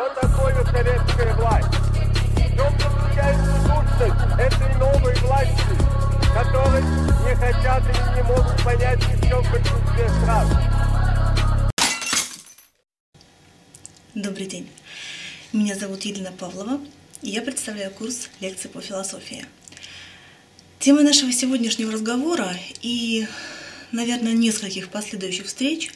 Что 0.00 0.08
такое 0.14 0.54
советская 0.64 1.34
власть? 1.34 1.68
В 1.68 2.56
чем 2.56 2.72
заключается 2.80 3.52
сущность 3.60 4.40
этой 4.40 4.78
новой 4.78 5.14
власти, 5.16 5.76
которой 6.32 6.82
не 6.82 7.36
хотят 7.36 7.82
или 7.84 8.16
не 8.16 8.22
могут 8.22 8.64
понять 8.64 8.98
еще 8.98 9.42
в 9.42 9.52
большинстве 9.52 10.08
стран? 10.22 10.48
Добрый 14.14 14.46
день. 14.46 14.70
Меня 15.52 15.74
зовут 15.74 16.00
Елена 16.00 16.32
Павлова, 16.32 16.80
и 17.20 17.28
я 17.28 17.42
представляю 17.42 17.90
курс 17.90 18.30
лекций 18.40 18.70
по 18.70 18.80
философии. 18.80 19.44
Тема 20.78 21.02
нашего 21.02 21.30
сегодняшнего 21.30 21.92
разговора 21.92 22.56
и, 22.80 23.26
наверное, 23.92 24.32
нескольких 24.32 24.88
последующих 24.88 25.44
встреч 25.44 25.92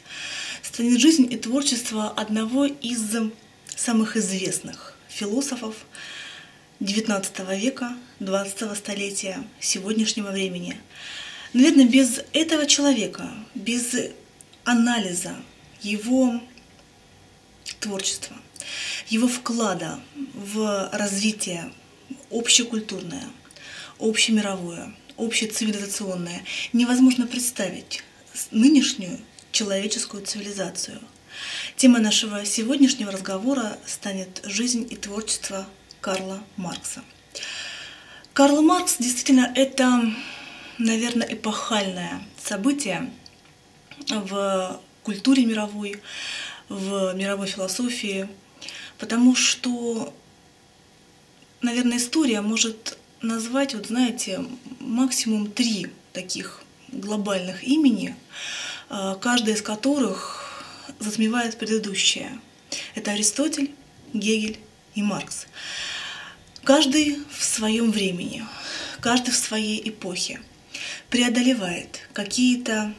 станет 0.61 0.99
жизнь 0.99 1.27
и 1.33 1.37
творчество 1.37 2.07
одного 2.11 2.65
из 2.65 3.15
самых 3.75 4.17
известных 4.17 4.97
философов 5.07 5.75
XIX 6.79 7.57
века, 7.57 7.95
XX 8.19 8.75
столетия, 8.75 9.43
сегодняшнего 9.59 10.31
времени. 10.31 10.77
Наверное, 11.53 11.85
без 11.85 12.21
этого 12.33 12.65
человека, 12.65 13.29
без 13.53 13.95
анализа 14.65 15.35
его 15.81 16.41
творчества, 17.79 18.35
его 19.07 19.27
вклада 19.27 19.99
в 20.33 20.89
развитие 20.91 21.71
общекультурное, 22.31 23.27
общемировое, 23.99 24.93
общецивилизационное, 25.17 26.43
невозможно 26.73 27.25
представить 27.25 28.03
нынешнюю 28.51 29.19
человеческую 29.51 30.25
цивилизацию. 30.25 30.99
Тема 31.75 31.99
нашего 31.99 32.45
сегодняшнего 32.45 33.11
разговора 33.11 33.77
станет 33.85 34.41
«Жизнь 34.45 34.87
и 34.89 34.95
творчество 34.95 35.65
Карла 36.01 36.43
Маркса». 36.57 37.03
Карл 38.33 38.61
Маркс 38.61 38.97
действительно 38.99 39.51
это, 39.55 40.13
наверное, 40.77 41.33
эпохальное 41.33 42.21
событие 42.37 43.09
в 44.09 44.81
культуре 45.03 45.45
мировой, 45.45 46.01
в 46.67 47.13
мировой 47.13 47.47
философии, 47.47 48.27
потому 48.97 49.35
что, 49.35 50.13
наверное, 51.61 51.97
история 51.97 52.41
может 52.41 52.97
назвать, 53.21 53.73
вот 53.73 53.87
знаете, 53.87 54.45
максимум 54.79 55.51
три 55.51 55.87
таких 56.13 56.61
глобальных 56.89 57.63
имени, 57.63 58.15
а, 58.89 59.15
каждая 59.15 59.55
из 59.55 59.61
которых 59.61 60.44
затмевает 60.99 61.57
предыдущее. 61.57 62.39
Это 62.95 63.11
Аристотель, 63.11 63.71
Гегель 64.13 64.59
и 64.95 65.01
Маркс. 65.01 65.47
Каждый 66.63 67.19
в 67.29 67.43
своем 67.43 67.91
времени, 67.91 68.43
каждый 69.01 69.31
в 69.31 69.37
своей 69.37 69.87
эпохе 69.87 70.41
преодолевает 71.09 72.01
какие-то 72.13 72.93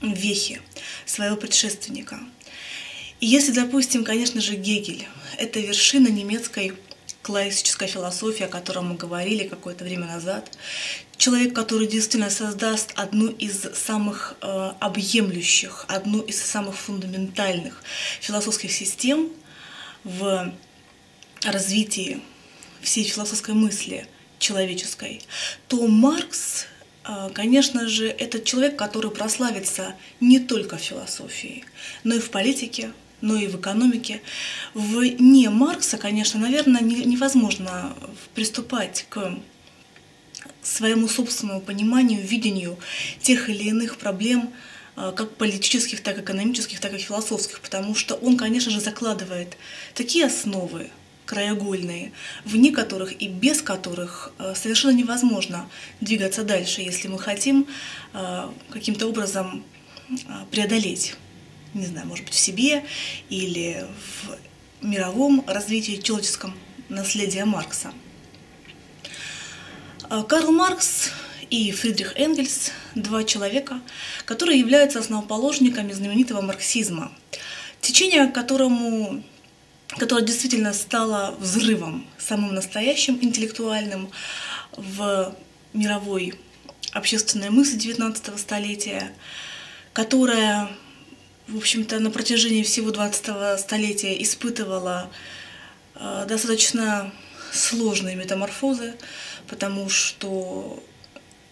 вехи 0.00 0.60
своего 1.06 1.36
предшественника. 1.36 2.20
И 3.20 3.26
если, 3.26 3.52
допустим, 3.52 4.04
конечно 4.04 4.40
же, 4.40 4.56
Гегель— 4.56 5.06
это 5.38 5.60
вершина 5.60 6.08
немецкой 6.08 6.74
классической 7.22 7.86
философии, 7.86 8.44
о 8.44 8.48
которой 8.48 8.84
мы 8.84 8.96
говорили 8.96 9.46
какое-то 9.46 9.84
время 9.84 10.06
назад, 10.06 10.50
человек, 11.22 11.54
который 11.54 11.86
действительно 11.86 12.30
создаст 12.30 12.92
одну 12.96 13.28
из 13.28 13.68
самых 13.74 14.34
э, 14.40 14.72
объемлющих, 14.80 15.84
одну 15.86 16.20
из 16.20 16.42
самых 16.42 16.76
фундаментальных 16.76 17.80
философских 18.20 18.72
систем 18.72 19.28
в 20.02 20.52
развитии 21.44 22.20
всей 22.80 23.04
философской 23.04 23.54
мысли 23.54 24.08
человеческой, 24.40 25.22
то 25.68 25.86
Маркс, 25.86 26.66
э, 27.04 27.30
конечно 27.32 27.86
же, 27.86 28.08
это 28.08 28.40
человек, 28.40 28.74
который 28.76 29.12
прославится 29.12 29.94
не 30.18 30.40
только 30.40 30.76
в 30.76 30.80
философии, 30.80 31.64
но 32.02 32.16
и 32.16 32.18
в 32.18 32.30
политике, 32.30 32.90
но 33.20 33.36
и 33.36 33.46
в 33.46 33.60
экономике. 33.60 34.20
Вне 34.74 35.50
Маркса, 35.50 35.98
конечно, 35.98 36.40
наверное, 36.40 36.80
невозможно 36.80 37.96
приступать 38.34 39.06
к 39.08 39.38
своему 40.62 41.08
собственному 41.08 41.60
пониманию, 41.60 42.22
видению 42.22 42.78
тех 43.20 43.48
или 43.48 43.64
иных 43.64 43.96
проблем, 43.96 44.52
а, 44.94 45.12
как 45.12 45.36
политических, 45.36 46.02
так 46.02 46.18
и 46.18 46.20
экономических, 46.20 46.80
так 46.80 46.92
и 46.92 46.98
философских, 46.98 47.60
потому 47.60 47.94
что 47.94 48.14
он, 48.14 48.36
конечно 48.36 48.70
же, 48.70 48.80
закладывает 48.80 49.56
такие 49.94 50.26
основы 50.26 50.90
краеугольные, 51.24 52.12
вне 52.44 52.72
которых 52.72 53.20
и 53.20 53.28
без 53.28 53.62
которых 53.62 54.32
а, 54.38 54.54
совершенно 54.54 54.92
невозможно 54.92 55.68
двигаться 56.00 56.42
дальше, 56.42 56.82
если 56.82 57.08
мы 57.08 57.18
хотим 57.18 57.66
а, 58.12 58.52
каким-то 58.70 59.06
образом 59.06 59.64
преодолеть, 60.50 61.14
не 61.72 61.86
знаю, 61.86 62.06
может 62.06 62.26
быть, 62.26 62.34
в 62.34 62.38
себе 62.38 62.84
или 63.30 63.86
в 64.22 64.36
мировом 64.84 65.42
развитии 65.46 65.96
человеческом 66.02 66.54
наследия 66.90 67.46
Маркса. 67.46 67.92
А, 70.14 70.22
Карл 70.24 70.52
Маркс 70.52 71.08
и 71.48 71.72
Фридрих 71.72 72.12
Энгельс– 72.16 72.70
два 72.94 73.24
человека, 73.24 73.80
которые 74.26 74.58
являются 74.58 74.98
основоположниками 74.98 75.90
знаменитого 75.92 76.42
марксизма, 76.42 77.10
течение 77.80 78.26
которому 78.26 79.22
которое 79.88 80.22
действительно 80.22 80.74
стало 80.74 81.34
взрывом, 81.38 82.06
самым 82.18 82.54
настоящим 82.54 83.18
интеллектуальным 83.22 84.10
в 84.76 85.34
мировой 85.72 86.34
общественной 86.92 87.48
мысли 87.48 87.78
XIX 87.78 88.36
столетия, 88.36 89.14
которая, 89.94 90.68
в 91.48 91.56
общем-то, 91.56 92.00
на 92.00 92.10
протяжении 92.10 92.64
всего 92.64 92.90
XX 92.90 93.56
столетия 93.56 94.22
испытывала 94.22 95.10
э, 95.94 96.26
достаточно 96.28 97.10
сложные 97.52 98.16
метаморфозы, 98.16 98.94
потому 99.46 99.88
что 99.88 100.82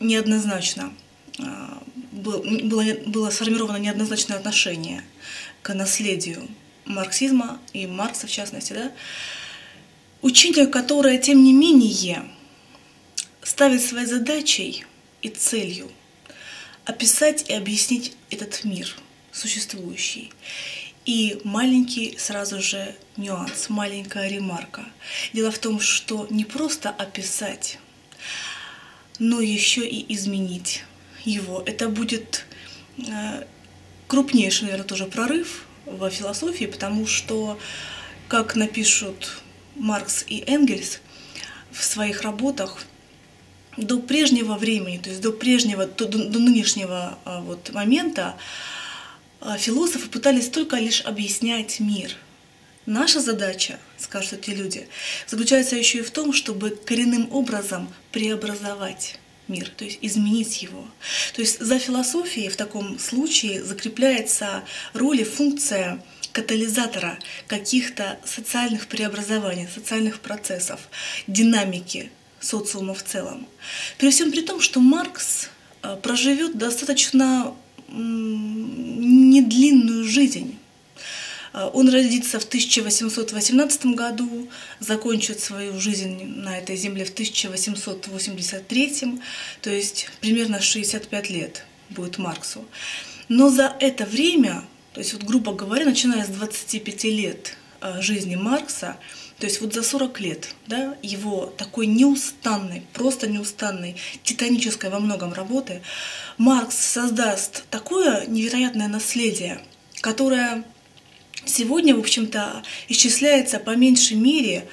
неоднозначно 0.00 0.92
а, 1.38 1.82
было, 2.12 2.42
было 3.06 3.30
сформировано 3.30 3.76
неоднозначное 3.76 4.38
отношение 4.38 5.04
к 5.62 5.74
наследию 5.74 6.48
марксизма 6.86 7.60
и 7.72 7.86
Маркса 7.86 8.26
в 8.26 8.30
частности, 8.30 8.72
да, 8.72 8.92
учение, 10.22 10.66
которое, 10.66 11.18
тем 11.18 11.42
не 11.44 11.52
менее, 11.52 12.24
ставит 13.42 13.82
своей 13.82 14.06
задачей 14.06 14.84
и 15.22 15.28
целью 15.28 15.90
описать 16.84 17.48
и 17.48 17.52
объяснить 17.52 18.16
этот 18.30 18.64
мир 18.64 18.94
существующий. 19.32 20.32
И 21.06 21.40
маленький 21.44 22.16
сразу 22.18 22.60
же 22.60 22.94
нюанс, 23.16 23.68
маленькая 23.68 24.28
ремарка. 24.28 24.84
Дело 25.32 25.50
в 25.50 25.58
том, 25.58 25.80
что 25.80 26.26
не 26.30 26.44
просто 26.44 26.90
описать, 26.90 27.78
но 29.18 29.40
еще 29.40 29.86
и 29.86 30.12
изменить 30.14 30.84
его. 31.24 31.62
Это 31.64 31.88
будет 31.88 32.44
э, 32.98 33.44
крупнейший, 34.08 34.64
наверное, 34.64 34.86
тоже 34.86 35.06
прорыв 35.06 35.64
в 35.86 36.10
философии, 36.10 36.66
потому 36.66 37.06
что, 37.06 37.58
как 38.28 38.54
напишут 38.54 39.40
Маркс 39.76 40.24
и 40.28 40.44
Энгельс 40.46 41.00
в 41.70 41.82
своих 41.82 42.22
работах, 42.22 42.84
до 43.76 44.00
прежнего 44.00 44.54
времени, 44.54 44.98
то 44.98 45.10
есть 45.10 45.22
до 45.22 45.32
прежнего, 45.32 45.86
до, 45.86 46.06
до 46.06 46.38
нынешнего 46.38 47.18
а, 47.24 47.40
вот 47.40 47.72
момента 47.72 48.36
философы 49.58 50.08
пытались 50.08 50.48
только 50.48 50.76
лишь 50.76 51.02
объяснять 51.02 51.80
мир. 51.80 52.16
Наша 52.86 53.20
задача, 53.20 53.78
скажут 53.98 54.32
эти 54.32 54.50
люди, 54.50 54.88
заключается 55.26 55.76
еще 55.76 55.98
и 55.98 56.03
в 56.03 56.10
том, 56.10 56.32
чтобы 56.32 56.70
коренным 56.70 57.32
образом 57.32 57.92
преобразовать 58.10 59.18
мир, 59.48 59.68
то 59.68 59.84
есть 59.84 59.98
изменить 60.00 60.62
его. 60.62 60.86
То 61.34 61.42
есть 61.42 61.60
за 61.60 61.78
философией 61.78 62.48
в 62.48 62.56
таком 62.56 62.98
случае 62.98 63.62
закрепляется 63.62 64.65
роль 64.94 65.20
и 65.20 65.24
функция 65.24 66.03
катализатора 66.32 67.18
каких-то 67.48 68.18
социальных 68.24 68.86
преобразований, 68.86 69.68
социальных 69.72 70.20
процессов, 70.20 70.80
динамики 71.26 72.10
социума 72.41 72.94
в 72.94 73.03
целом. 73.03 73.47
При 73.98 74.10
всем 74.10 74.30
при 74.30 74.42
том, 74.42 74.60
что 74.60 74.80
Маркс 74.80 75.50
а, 75.82 75.97
проживет 75.97 76.56
достаточно 76.56 77.54
недлинную 77.92 80.04
жизнь. 80.04 80.57
А, 81.53 81.69
он 81.69 81.89
родится 81.89 82.39
в 82.39 82.45
1818 82.45 83.87
году, 83.87 84.48
закончит 84.78 85.41
свою 85.41 85.81
жизнь 85.81 86.25
на 86.25 86.59
этой 86.59 86.77
земле 86.77 87.04
в 87.04 87.10
1883, 87.10 89.21
то 89.60 89.71
есть 89.71 90.09
примерно 90.21 90.60
65 90.60 91.31
лет 91.31 91.65
будет 91.91 92.19
Марксу. 92.19 92.65
Но 93.28 93.51
за 93.51 93.77
это 93.81 94.07
время, 94.07 94.63
то 94.92 95.01
есть 95.01 95.13
вот 95.13 95.25
грубо 95.25 95.53
говоря, 95.53 95.84
начиная 95.84 96.25
с 96.25 96.28
25 96.28 97.04
лет 97.04 97.57
э, 97.81 98.01
жизни 98.01 98.37
Маркса, 98.37 98.97
то 99.41 99.47
есть 99.47 99.63
вот 99.63 99.72
за 99.72 99.83
40 99.83 100.21
лет 100.21 100.54
да, 100.66 100.97
его 101.03 101.47
такой 101.57 101.87
неустанной, 101.87 102.83
просто 102.92 103.27
неустанной, 103.27 103.97
титанической 104.22 104.91
во 104.91 105.01
многом 105.01 105.33
работы, 105.33 105.81
Маркс 106.37 106.77
создаст 106.77 107.65
такое 107.71 108.27
невероятное 108.27 108.87
наследие, 108.87 109.63
которое 110.03 110.63
сегодня, 111.47 111.97
в 111.97 112.01
общем-то, 112.01 112.63
исчисляется 112.89 113.59
по 113.59 113.75
меньшей 113.77 114.19
мере 114.19 114.69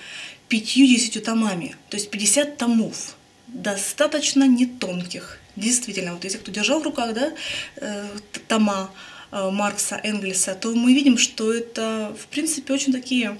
50 0.49 1.23
томами, 1.23 1.75
то 1.89 1.95
есть 1.95 2.09
50 2.11 2.57
томов, 2.57 3.15
достаточно 3.47 4.43
не 4.43 4.65
тонких. 4.65 5.39
Действительно, 5.55 6.13
вот 6.13 6.25
если 6.25 6.39
кто 6.39 6.51
держал 6.51 6.81
в 6.81 6.83
руках 6.83 7.13
да, 7.13 7.31
э, 7.77 8.07
тома 8.49 8.91
э, 9.31 9.49
Маркса, 9.49 9.99
Энгельса, 10.03 10.55
то 10.55 10.73
мы 10.73 10.93
видим, 10.93 11.17
что 11.17 11.53
это, 11.53 12.13
в 12.21 12.27
принципе, 12.27 12.73
очень 12.73 12.91
такие 12.91 13.37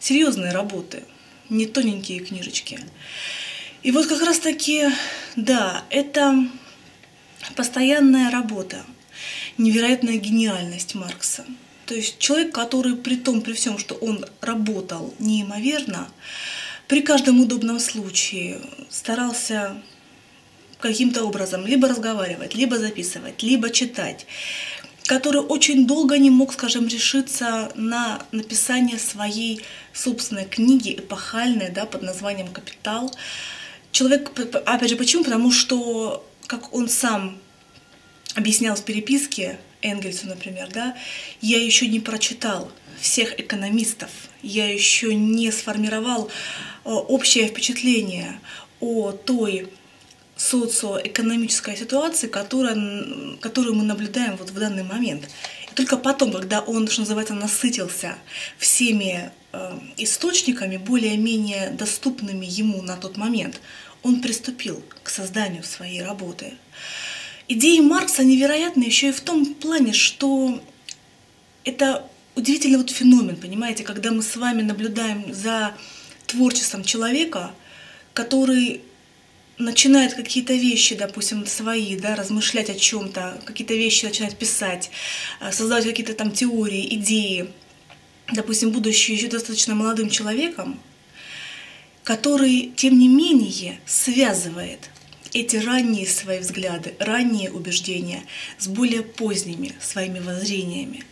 серьезные 0.00 0.52
работы, 0.52 1.04
не 1.48 1.66
тоненькие 1.66 2.20
книжечки. 2.20 2.80
И 3.82 3.90
вот 3.90 4.06
как 4.06 4.22
раз 4.22 4.38
таки, 4.38 4.88
да, 5.36 5.84
это 5.90 6.46
постоянная 7.54 8.30
работа, 8.30 8.84
невероятная 9.56 10.16
гениальность 10.16 10.94
Маркса. 10.94 11.44
То 11.86 11.94
есть 11.94 12.18
человек, 12.18 12.52
который 12.52 12.96
при 12.96 13.16
том, 13.16 13.40
при 13.40 13.54
всем, 13.54 13.78
что 13.78 13.94
он 13.94 14.24
работал 14.40 15.14
неимоверно, 15.18 16.08
при 16.86 17.02
каждом 17.02 17.40
удобном 17.40 17.80
случае 17.80 18.60
старался 18.90 19.80
каким-то 20.80 21.24
образом 21.24 21.66
либо 21.66 21.88
разговаривать, 21.88 22.54
либо 22.54 22.78
записывать, 22.78 23.42
либо 23.42 23.70
читать, 23.70 24.26
который 25.08 25.40
очень 25.40 25.86
долго 25.86 26.18
не 26.18 26.28
мог, 26.28 26.52
скажем, 26.52 26.86
решиться 26.86 27.72
на 27.74 28.22
написание 28.30 28.98
своей 28.98 29.62
собственной 29.94 30.44
книги 30.44 30.96
эпохальной, 30.98 31.70
да, 31.70 31.86
под 31.86 32.02
названием 32.02 32.48
«Капитал». 32.48 33.10
Человек, 33.90 34.30
опять 34.66 34.90
же, 34.90 34.96
почему? 34.96 35.24
Потому 35.24 35.50
что, 35.50 36.26
как 36.46 36.74
он 36.74 36.90
сам 36.90 37.38
объяснял 38.34 38.76
в 38.76 38.84
переписке 38.84 39.58
Энгельсу, 39.80 40.26
например, 40.26 40.68
да, 40.74 40.94
я 41.40 41.58
еще 41.64 41.88
не 41.88 42.00
прочитал 42.00 42.70
всех 43.00 43.40
экономистов, 43.40 44.10
я 44.42 44.70
еще 44.70 45.14
не 45.14 45.50
сформировал 45.50 46.28
э, 46.84 46.90
общее 46.90 47.48
впечатление 47.48 48.40
о 48.80 49.12
той 49.12 49.70
социоэкономической 50.38 51.76
ситуации, 51.76 52.28
которая, 52.28 52.76
которую 53.40 53.74
мы 53.74 53.82
наблюдаем 53.82 54.36
вот 54.36 54.50
в 54.50 54.58
данный 54.58 54.84
момент. 54.84 55.28
И 55.70 55.74
только 55.74 55.96
потом, 55.96 56.32
когда 56.32 56.60
он, 56.60 56.86
что 56.88 57.00
называется, 57.00 57.34
насытился 57.34 58.16
всеми 58.56 59.32
э, 59.52 59.78
источниками, 59.96 60.76
более-менее 60.76 61.70
доступными 61.70 62.46
ему 62.46 62.80
на 62.82 62.96
тот 62.96 63.16
момент, 63.16 63.60
он 64.04 64.20
приступил 64.22 64.82
к 65.02 65.10
созданию 65.10 65.64
своей 65.64 66.02
работы. 66.02 66.54
Идеи 67.48 67.80
Маркса 67.80 68.22
невероятны 68.22 68.84
еще 68.84 69.08
и 69.08 69.12
в 69.12 69.20
том 69.20 69.54
плане, 69.54 69.92
что 69.92 70.62
это 71.64 72.08
удивительный 72.36 72.76
вот 72.76 72.90
феномен, 72.90 73.36
понимаете, 73.36 73.82
когда 73.82 74.12
мы 74.12 74.22
с 74.22 74.36
вами 74.36 74.62
наблюдаем 74.62 75.34
за 75.34 75.74
творчеством 76.26 76.84
человека, 76.84 77.50
который 78.14 78.82
начинает 79.58 80.14
какие-то 80.14 80.54
вещи, 80.54 80.94
допустим, 80.94 81.46
свои, 81.46 81.96
да, 81.96 82.14
размышлять 82.14 82.70
о 82.70 82.74
чем-то, 82.74 83.40
какие-то 83.44 83.74
вещи 83.74 84.04
начинает 84.04 84.36
писать, 84.36 84.90
э, 85.40 85.52
создавать 85.52 85.84
какие-то 85.84 86.14
там 86.14 86.30
теории, 86.30 86.94
идеи, 86.94 87.50
допустим, 88.32 88.70
будучи 88.70 89.12
еще 89.12 89.28
достаточно 89.28 89.74
молодым 89.74 90.10
человеком, 90.10 90.80
который, 92.04 92.72
тем 92.76 92.98
не 92.98 93.08
менее, 93.08 93.80
связывает 93.84 94.90
эти 95.34 95.56
ранние 95.56 96.06
свои 96.06 96.38
взгляды, 96.38 96.94
ранние 96.98 97.50
убеждения 97.50 98.22
с 98.58 98.66
более 98.66 99.02
поздними 99.02 99.74
своими 99.80 100.20
воззрениями. 100.20 101.04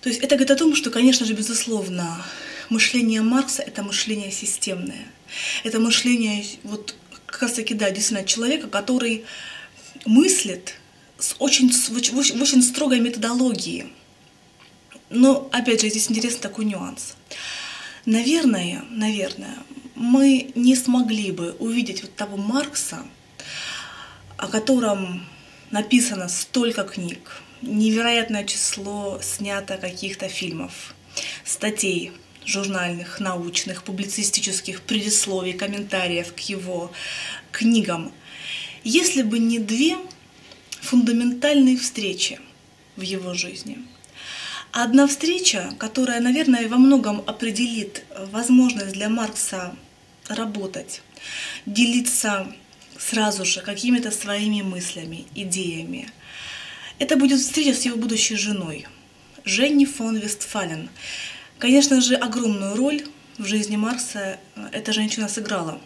То 0.00 0.08
есть 0.08 0.20
это 0.22 0.36
говорит 0.36 0.50
о 0.50 0.56
том, 0.56 0.74
что, 0.74 0.90
конечно 0.90 1.26
же, 1.26 1.34
безусловно, 1.34 2.24
мышление 2.70 3.20
Маркса— 3.20 3.62
это 3.66 3.82
мышление 3.82 4.30
системное. 4.30 5.06
Это 5.64 5.78
мышление 5.78 6.44
вот 6.62 6.94
как 7.30 7.42
раз 7.42 7.52
таки, 7.52 7.74
да, 7.74 7.90
действительно, 7.90 8.26
человека, 8.26 8.68
который 8.68 9.24
мыслит 10.04 10.74
с 11.18 11.36
очень, 11.38 11.70
в 11.70 12.42
очень 12.42 12.62
строгой 12.62 13.00
методологии. 13.00 13.88
Но, 15.10 15.48
опять 15.52 15.80
же, 15.80 15.88
здесь 15.88 16.10
интересный 16.10 16.40
такой 16.40 16.64
нюанс. 16.64 17.14
Наверное, 18.06 18.84
наверное, 18.90 19.56
мы 19.94 20.50
не 20.54 20.74
смогли 20.74 21.30
бы 21.30 21.52
увидеть 21.58 22.02
вот 22.02 22.14
того 22.14 22.36
Маркса, 22.36 23.02
о 24.36 24.48
котором 24.48 25.26
написано 25.70 26.28
столько 26.28 26.84
книг, 26.84 27.42
невероятное 27.62 28.44
число 28.44 29.20
снято 29.22 29.76
каких-то 29.76 30.28
фильмов, 30.28 30.94
статей, 31.44 32.12
журнальных, 32.50 33.20
научных, 33.20 33.84
публицистических 33.84 34.82
предисловий, 34.82 35.52
комментариев 35.52 36.34
к 36.34 36.40
его 36.40 36.92
книгам, 37.52 38.12
если 38.84 39.22
бы 39.22 39.38
не 39.38 39.58
две 39.58 39.96
фундаментальные 40.80 41.76
встречи 41.76 42.40
в 42.96 43.02
его 43.02 43.34
жизни. 43.34 43.78
Одна 44.72 45.06
встреча, 45.06 45.74
которая, 45.78 46.20
наверное, 46.20 46.68
во 46.68 46.76
многом 46.76 47.22
определит 47.26 48.04
возможность 48.32 48.92
для 48.92 49.08
Маркса 49.08 49.74
работать, 50.28 51.02
делиться 51.66 52.46
сразу 52.98 53.44
же 53.44 53.60
какими-то 53.60 54.10
своими 54.10 54.62
мыслями, 54.62 55.26
идеями. 55.34 56.08
Это 56.98 57.16
будет 57.16 57.40
встреча 57.40 57.74
с 57.74 57.84
его 57.84 57.96
будущей 57.96 58.36
женой, 58.36 58.86
Женни 59.44 59.86
фон 59.86 60.16
Вестфален, 60.16 60.90
Конечно 61.60 62.00
же, 62.00 62.14
огромную 62.14 62.74
роль 62.74 63.02
в 63.36 63.44
жизни 63.44 63.76
Марса 63.76 64.40
э, 64.56 64.68
эта 64.72 64.94
женщина 64.94 65.28
сыграла, 65.28 65.78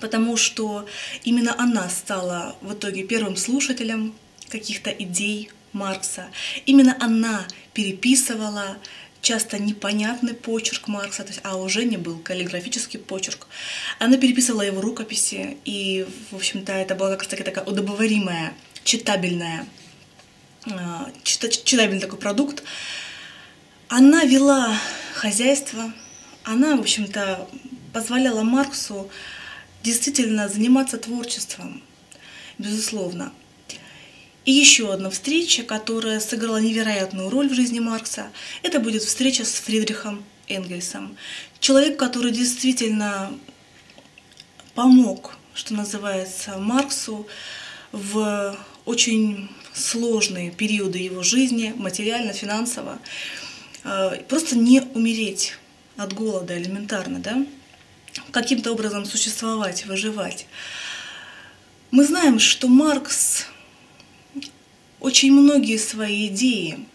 потому 0.00 0.36
что 0.36 0.84
именно 1.22 1.54
она 1.56 1.88
стала 1.88 2.56
в 2.60 2.74
итоге 2.74 3.04
первым 3.04 3.36
слушателем 3.36 4.12
каких-то 4.48 4.90
идей 4.90 5.52
Маркса. 5.72 6.26
Именно 6.66 6.96
она 6.98 7.46
переписывала 7.72 8.78
часто 9.22 9.60
непонятный 9.60 10.34
почерк 10.34 10.88
Маркса, 10.88 11.22
то 11.22 11.28
есть, 11.28 11.40
а 11.44 11.56
уже 11.56 11.84
не 11.84 11.96
был 11.96 12.18
каллиграфический 12.18 12.98
почерк. 12.98 13.46
Она 14.00 14.16
переписывала 14.16 14.62
его 14.62 14.80
рукописи, 14.80 15.56
и, 15.64 16.04
в 16.32 16.34
общем-то, 16.34 16.72
это 16.72 16.96
была 16.96 17.10
как 17.10 17.20
раз 17.20 17.28
таки 17.28 17.44
такая 17.44 17.64
удобоваримая, 17.64 18.54
читабельная, 18.82 19.68
э, 20.66 20.72
читабельный 21.22 22.00
такой 22.00 22.18
продукт, 22.18 22.64
она 23.90 24.24
вела 24.24 24.72
хозяйство, 25.14 25.92
она, 26.44 26.76
в 26.76 26.80
общем-то, 26.80 27.48
позволяла 27.92 28.42
Марксу 28.42 29.10
действительно 29.82 30.48
заниматься 30.48 30.96
творчеством, 30.96 31.82
безусловно. 32.56 33.32
И 34.44 34.52
еще 34.52 34.92
одна 34.92 35.10
встреча, 35.10 35.64
которая 35.64 36.20
сыграла 36.20 36.58
невероятную 36.58 37.30
роль 37.30 37.48
в 37.48 37.54
жизни 37.54 37.80
Маркса, 37.80 38.30
это 38.62 38.78
будет 38.78 39.02
встреча 39.02 39.44
с 39.44 39.54
Фридрихом 39.54 40.24
Энгельсом. 40.46 41.16
Человек, 41.58 41.98
который 41.98 42.30
действительно 42.30 43.32
помог, 44.76 45.36
что 45.52 45.74
называется, 45.74 46.58
Марксу 46.58 47.26
в 47.90 48.56
очень 48.84 49.50
сложные 49.74 50.52
периоды 50.52 50.98
его 50.98 51.24
жизни, 51.24 51.74
материально, 51.76 52.32
финансово. 52.32 53.00
А, 53.82 54.16
просто 54.28 54.56
не 54.56 54.80
умереть 54.80 55.54
от 55.96 56.12
голода 56.12 56.56
элементарно, 56.56 57.18
да, 57.18 57.44
каким-то 58.30 58.72
образом 58.72 59.04
существовать, 59.04 59.86
выживать. 59.86 60.46
Мы 61.90 62.04
знаем, 62.04 62.38
что 62.38 62.68
Маркс 62.68 63.46
очень 65.00 65.32
многие 65.32 65.78
свои 65.78 66.28
идеи, 66.28 66.86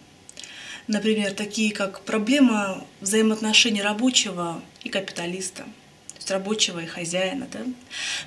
например, 0.86 1.32
такие 1.32 1.72
как 1.72 2.02
проблема 2.02 2.84
взаимоотношений 3.00 3.82
рабочего 3.82 4.62
и 4.84 4.88
капиталиста, 4.88 5.64
то 5.64 6.16
есть 6.16 6.30
рабочего 6.30 6.78
и 6.80 6.86
хозяина, 6.86 7.48
да? 7.52 7.60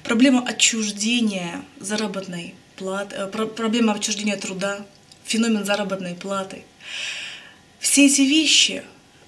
проблема 0.03 0.45
отчуждения 0.45 1.63
заработной 1.79 2.55
платы, 2.75 3.15
э, 3.15 3.27
проблема 3.27 3.93
отчуждения 3.93 4.37
труда, 4.37 4.85
феномен 5.23 5.63
заработной 5.63 6.15
платы– 6.15 6.63
все 7.79 8.05
эти 8.05 8.21
вещи 8.21 8.83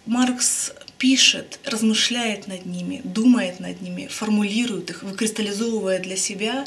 Маркс 0.05 0.71
пишет, 0.97 1.59
размышляет 1.65 2.47
над 2.47 2.65
ними, 2.65 3.01
думает 3.03 3.59
над 3.59 3.81
ними, 3.81 4.07
формулирует 4.07 4.89
их, 4.89 5.03
выкристаллизовывая 5.03 5.99
для 5.99 6.17
себя, 6.17 6.65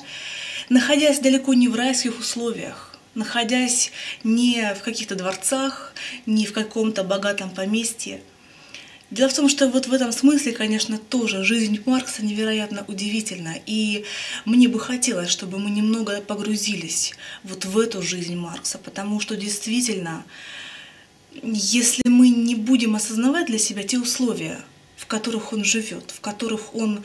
находясь 0.69 1.21
далеко 1.21 1.55
не 1.55 1.69
в 1.69 1.75
райских 1.76 2.19
условиях, 2.19 2.99
находясь 3.14 3.93
не 4.25 4.75
в 4.75 4.83
каких-то 4.83 5.14
дворцах, 5.14 5.95
не 6.26 6.47
в 6.47 6.53
каком-то 6.53 7.05
богатом 7.05 7.50
поместье. 7.50 8.21
Дело 9.11 9.29
в 9.29 9.35
том, 9.35 9.49
что 9.49 9.69
вот 9.69 9.87
в 9.87 9.93
этом 9.93 10.11
смысле, 10.11 10.53
конечно, 10.53 10.99
тоже 10.99 11.45
жизнь 11.45 11.81
Маркса 11.87 12.25
невероятно 12.25 12.85
удивительна. 12.88 13.55
И 13.67 14.05
мне 14.45 14.67
бы 14.67 14.81
хотелось, 14.81 15.29
чтобы 15.29 15.59
мы 15.59 15.71
немного 15.71 16.21
погрузились 16.21 17.14
вот 17.45 17.64
в 17.64 17.79
эту 17.79 18.03
жизнь 18.03 18.35
Маркса, 18.35 18.79
потому 18.79 19.21
что 19.21 19.37
действительно, 19.37 20.25
если 21.43 22.09
мы 22.09 22.29
не 22.29 22.55
будем 22.55 22.97
осознавать 22.97 23.47
для 23.47 23.59
себя 23.59 23.83
те 23.83 23.99
условия, 23.99 24.61
в 24.97 25.07
которых 25.07 25.53
он 25.53 25.64
живет, 25.64 26.11
в 26.11 26.21
которых 26.21 26.75
он 26.75 27.05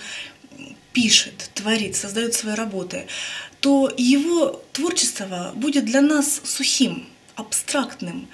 пишет, 0.94 1.52
творит, 1.54 1.96
создает 1.96 2.34
свои 2.34 2.56
работы, 2.56 3.08
то 3.60 3.92
его 3.98 4.62
творчество 4.74 5.52
будет 5.56 5.86
для 5.86 6.02
нас 6.02 6.42
сухим, 6.44 7.08
абстрактным. 7.36 8.28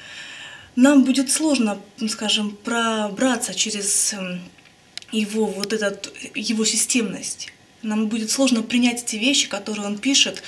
Нам 0.75 1.03
будет 1.03 1.31
сложно, 1.31 1.79
скажем, 2.09 2.55
пробраться 2.63 3.53
через 3.53 4.13
эм, 4.13 4.41
его 5.11 5.45
вот 5.45 5.73
этот, 5.73 6.13
его 6.35 6.65
системность. 6.65 7.53
Нам 7.81 8.07
будет 8.07 8.31
сложно 8.31 8.61
принять 8.61 9.03
эти 9.03 9.15
вещи, 9.15 9.47
которые 9.47 9.85
он 9.85 9.97
пишет, 9.97 10.43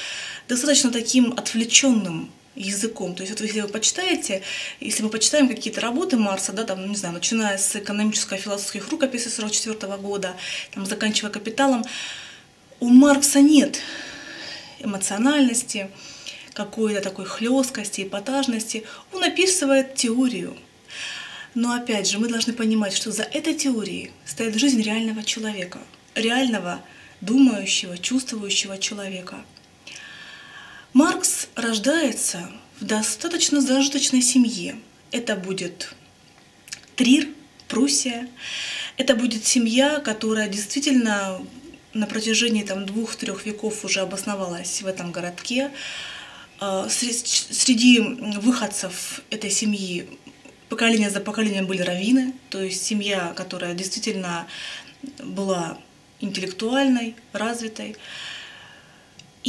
достаточно 0.47 0.91
таким 0.91 1.33
отвлеченным 1.33 2.31
языком. 2.57 3.15
То 3.15 3.23
есть 3.23 3.31
вот 3.31 3.41
если 3.41 3.61
вы 3.61 3.67
почитаете, 3.67 4.41
если 4.79 5.03
мы 5.03 5.09
почитаем 5.09 5.47
какие-то 5.47 5.79
работы 5.81 6.17
Марса, 6.17 6.51
да, 6.53 6.63
там, 6.63 6.89
не 6.89 6.95
знаю, 6.95 7.13
начиная 7.13 7.57
с 7.57 7.75
экономической 7.75 8.37
философских 8.37 8.89
рукописей 8.89 9.29
44 9.29 9.97
года, 9.97 10.35
там, 10.73 10.85
заканчивая 10.85 11.31
капиталом, 11.31 11.85
у 12.79 12.89
Маркса 12.89 13.41
нет 13.41 13.79
эмоциональности, 14.79 15.89
какой-то 16.53 17.01
такой 17.01 17.25
хлесткости, 17.25 18.01
эпатажности. 18.01 18.83
Он 19.13 19.23
описывает 19.23 19.95
теорию. 19.95 20.57
Но 21.53 21.73
опять 21.73 22.09
же, 22.09 22.19
мы 22.19 22.27
должны 22.27 22.53
понимать, 22.53 22.93
что 22.93 23.11
за 23.11 23.23
этой 23.23 23.53
теорией 23.53 24.11
стоит 24.25 24.55
жизнь 24.55 24.81
реального 24.81 25.23
человека, 25.23 25.79
реального 26.15 26.81
думающего, 27.21 27.97
чувствующего 27.97 28.77
человека– 28.77 29.43
Маркс 30.97 31.47
рождается 31.53 32.49
в 32.79 32.85
достаточно 32.85 33.61
зажиточной 33.61 34.23
семье. 34.23 34.79
Это 35.11 35.35
будет 35.35 35.93
Трир, 36.95 37.27
Пруссия. 37.67 38.27
Это 38.97 39.13
будет 39.13 39.45
семья, 39.45 39.99
которая 39.99 40.49
действительно 40.49 41.39
на 41.93 42.07
протяжении 42.07 42.63
там, 42.63 42.87
двух-трех 42.87 43.45
веков 43.45 43.85
уже 43.85 43.99
обосновалась 43.99 44.81
в 44.81 44.87
этом 44.87 45.11
городке. 45.11 45.69
А, 46.59 46.89
среди 46.89 47.99
выходцев 47.99 49.21
этой 49.29 49.51
семьи 49.51 50.09
поколение 50.67 51.11
за 51.11 51.19
поколением 51.19 51.67
были 51.67 51.83
раввины, 51.83 52.33
то 52.49 52.59
есть 52.59 52.83
семья, 52.83 53.33
которая 53.35 53.75
действительно 53.75 54.47
была 55.23 55.77
интеллектуальной, 56.21 57.15
развитой. 57.33 57.97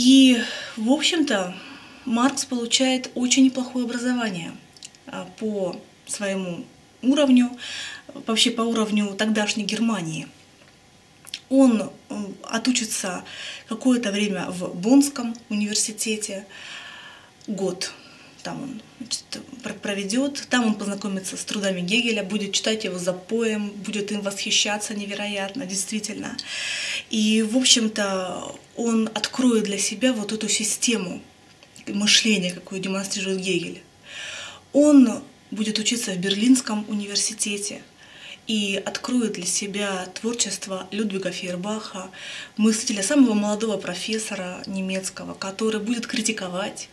И, 0.00 0.40
в 0.76 0.92
общем-то, 0.92 1.56
Маркс 2.04 2.44
получает 2.44 3.10
очень 3.16 3.46
неплохое 3.46 3.84
образование 3.84 4.52
а, 5.08 5.28
по 5.40 5.74
своему 6.06 6.64
уровню, 7.02 7.50
вообще 8.14 8.52
по 8.52 8.60
уровню 8.60 9.16
тогдашней 9.16 9.64
Германии. 9.64 10.28
Он 11.48 11.90
отучится 12.44 13.24
какое-то 13.68 14.12
время 14.12 14.48
в 14.50 14.72
Боннском 14.72 15.34
университете, 15.48 16.46
год 17.48 17.92
там 18.42 18.62
он 18.62 18.82
значит, 18.98 19.24
проведет, 19.82 20.46
там 20.50 20.66
он 20.66 20.74
познакомится 20.74 21.36
с 21.36 21.44
трудами 21.44 21.80
Гегеля, 21.80 22.22
будет 22.22 22.52
читать 22.52 22.84
его 22.84 22.98
за 22.98 23.12
поем, 23.12 23.70
будет 23.70 24.12
им 24.12 24.20
восхищаться 24.20 24.94
невероятно, 24.94 25.66
действительно. 25.66 26.36
И, 27.10 27.42
в 27.42 27.56
общем-то, 27.56 28.54
он 28.76 29.08
откроет 29.14 29.64
для 29.64 29.78
себя 29.78 30.12
вот 30.12 30.32
эту 30.32 30.48
систему 30.48 31.20
мышления, 31.86 32.52
какую 32.52 32.80
демонстрирует 32.80 33.40
Гегель. 33.40 33.82
Он 34.72 35.22
будет 35.50 35.78
учиться 35.78 36.12
в 36.12 36.18
Берлинском 36.18 36.84
университете 36.88 37.82
и 38.46 38.82
откроет 38.84 39.32
для 39.32 39.46
себя 39.46 40.06
творчество 40.14 40.88
Людвига 40.90 41.30
Фейербаха, 41.30 42.10
мыслителя, 42.56 43.02
самого 43.02 43.34
молодого 43.34 43.76
профессора 43.76 44.62
немецкого, 44.66 45.34
который 45.34 45.80
будет 45.80 46.06
критиковать 46.06 46.88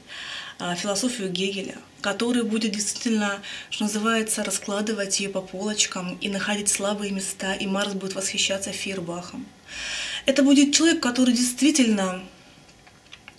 философию 0.78 1.30
Гегеля, 1.30 1.78
который 2.02 2.44
будет 2.44 2.72
действительно, 2.72 3.42
что 3.70 3.84
называется, 3.84 4.44
раскладывать 4.44 5.20
ее 5.20 5.30
по 5.30 5.42
полочкам 5.42 6.18
и 6.22 6.30
находить 6.30 6.70
слабые 6.70 7.12
места, 7.12 7.54
и 7.54 7.68
Марс 7.68 7.94
будет 7.94 8.16
восхищаться 8.16 8.72
Фейербахом. 8.72 9.46
Это 10.26 10.44
будет 10.44 10.74
человек, 10.74 11.02
который 11.02 11.34
действительно 11.34 12.22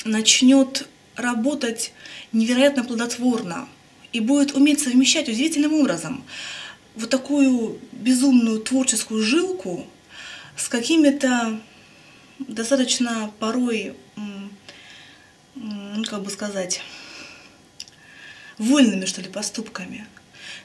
начнет 0.04 0.86
работать 1.14 1.92
невероятно 2.32 2.84
плодотворно 2.84 3.68
и 4.12 4.20
будет 4.20 4.52
уметь 4.52 4.80
совмещать 4.80 5.28
удивительным 5.28 5.72
образом 5.74 6.24
вот 6.94 7.10
такую 7.10 7.78
безумную 7.92 8.60
творческую 8.60 9.22
жилку 9.22 9.86
с 10.56 10.68
какими-то 10.68 11.60
достаточно 12.38 13.30
порой, 13.38 13.94
ну, 15.54 16.04
как 16.04 16.22
бы 16.22 16.30
сказать, 16.30 16.80
вольными, 18.58 19.04
что 19.04 19.22
ли, 19.22 19.28
поступками. 19.28 20.06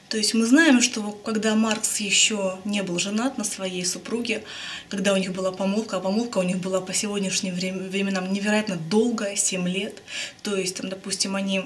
То 0.08 0.18
есть 0.18 0.34
мы 0.34 0.44
знаем, 0.44 0.82
что 0.82 1.10
когда 1.10 1.54
Маркс 1.54 1.98
еще 2.00 2.58
не 2.66 2.82
был 2.82 2.98
женат 2.98 3.38
на 3.38 3.44
своей 3.44 3.84
супруге, 3.84 4.44
когда 4.90 5.14
у 5.14 5.16
них 5.16 5.32
была 5.32 5.52
помолвка, 5.52 5.96
а 5.96 6.00
помолвка 6.00 6.38
у 6.38 6.42
них 6.42 6.58
была 6.58 6.82
по 6.82 6.92
сегодняшним 6.92 7.54
временам 7.54 8.30
невероятно 8.30 8.76
долгая, 8.76 9.36
7 9.36 9.66
лет, 9.66 10.02
то 10.42 10.54
есть, 10.54 10.76
там, 10.76 10.90
допустим, 10.90 11.34
они 11.34 11.64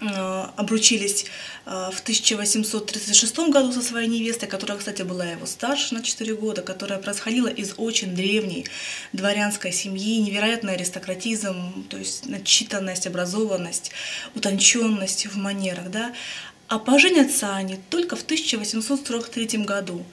обручились 0.00 1.26
э, 1.66 1.90
в 1.92 2.00
1836 2.00 3.38
году 3.50 3.72
со 3.72 3.82
своей 3.82 4.08
невестой, 4.08 4.48
которая, 4.48 4.78
кстати, 4.78 5.02
была 5.02 5.24
его 5.24 5.44
старше 5.46 5.94
на 5.94 6.02
4 6.02 6.34
года, 6.34 6.62
которая 6.62 7.00
происходила 7.00 7.48
из 7.48 7.74
очень 7.76 8.14
древней 8.14 8.66
дворянской 9.12 9.72
семьи, 9.72 10.20
невероятный 10.20 10.74
аристократизм, 10.74 11.84
то 11.88 11.96
есть 11.96 12.26
начитанность, 12.26 13.06
образованность, 13.08 13.90
утонченность 14.34 15.26
в 15.26 15.36
манерах. 15.36 15.90
Да? 15.90 16.12
А 16.68 16.78
поженятся 16.78 17.56
они 17.56 17.78
только 17.90 18.14
в 18.14 18.22
1843 18.22 19.64
году. 19.64 20.04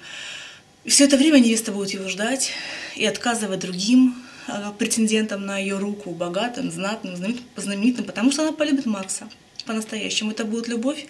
И 0.83 0.89
все 0.89 1.05
это 1.05 1.17
время 1.17 1.37
невеста 1.37 1.71
будет 1.71 1.91
его 1.91 2.09
ждать 2.09 2.51
и 2.95 3.05
отказывать 3.05 3.59
другим 3.59 4.15
э, 4.47 4.71
претендентам 4.79 5.45
на 5.45 5.59
ее 5.59 5.77
руку, 5.77 6.09
богатым, 6.09 6.71
знатным, 6.71 7.15
знаменитым, 7.55 8.05
потому 8.05 8.31
что 8.31 8.41
она 8.41 8.51
полюбит 8.51 8.87
Маркса 8.87 9.29
по-настоящему. 9.65 10.31
Это 10.31 10.45
будет 10.45 10.67
любовь 10.67 11.05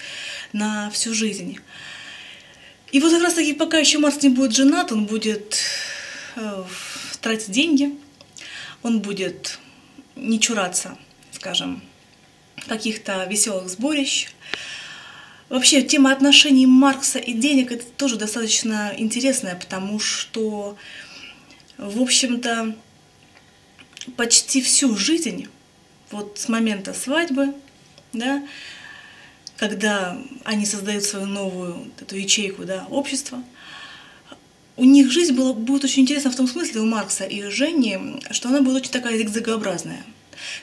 на 0.54 0.90
всю 0.90 1.14
жизнь. 1.14 1.60
И 2.92 3.00
вот 3.00 3.12
как 3.12 3.24
раз 3.24 3.34
таки, 3.34 3.54
пока 3.54 3.78
еще 3.78 3.98
Марс 4.00 4.22
не 4.22 4.30
будет 4.30 4.56
женат, 4.56 4.92
он 4.92 5.06
будет 5.06 5.58
э, 6.36 6.64
тратить 7.22 7.52
деньги, 7.52 7.94
он 8.84 9.02
будет 9.02 9.60
не 10.16 10.40
чураться, 10.40 10.98
скажем, 11.32 11.82
каких-то 12.68 13.26
веселых 13.26 13.70
сборищ. 13.70 14.30
Вообще, 15.50 15.82
тема 15.82 16.12
отношений 16.12 16.66
Маркса 16.66 17.20
и 17.20 17.34
денег 17.34 17.72
это 17.72 17.86
тоже 17.86 18.16
достаточно 18.16 18.94
интересная, 18.98 19.56
потому 19.56 20.00
что, 20.00 20.78
в 21.78 22.02
общем-то, 22.02 22.76
почти 24.16 24.62
всю 24.62 24.96
жизнь, 24.96 25.48
вот 26.12 26.40
с 26.40 26.48
момента 26.48 26.94
свадьбы 26.94 27.54
да, 28.18 28.44
когда 29.58 30.18
они 30.44 30.66
создают 30.66 31.04
свою 31.04 31.26
новую 31.26 31.92
эту 32.00 32.18
ячейку 32.18 32.66
да, 32.66 32.86
общества, 32.90 33.42
у 34.78 34.84
них 34.84 35.12
жизнь 35.12 35.34
была, 35.34 35.54
будет 35.54 35.86
очень 35.86 36.04
интересна 36.04 36.32
в 36.32 36.36
том 36.36 36.48
смысле 36.48 36.82
у 36.82 36.86
Маркса 36.86 37.24
и 37.24 37.44
Жени, 37.50 38.22
что 38.32 38.50
она 38.50 38.62
будет 38.62 38.78
очень 38.78 38.92
такая 38.92 39.18
зигзагообразная. 39.18 40.04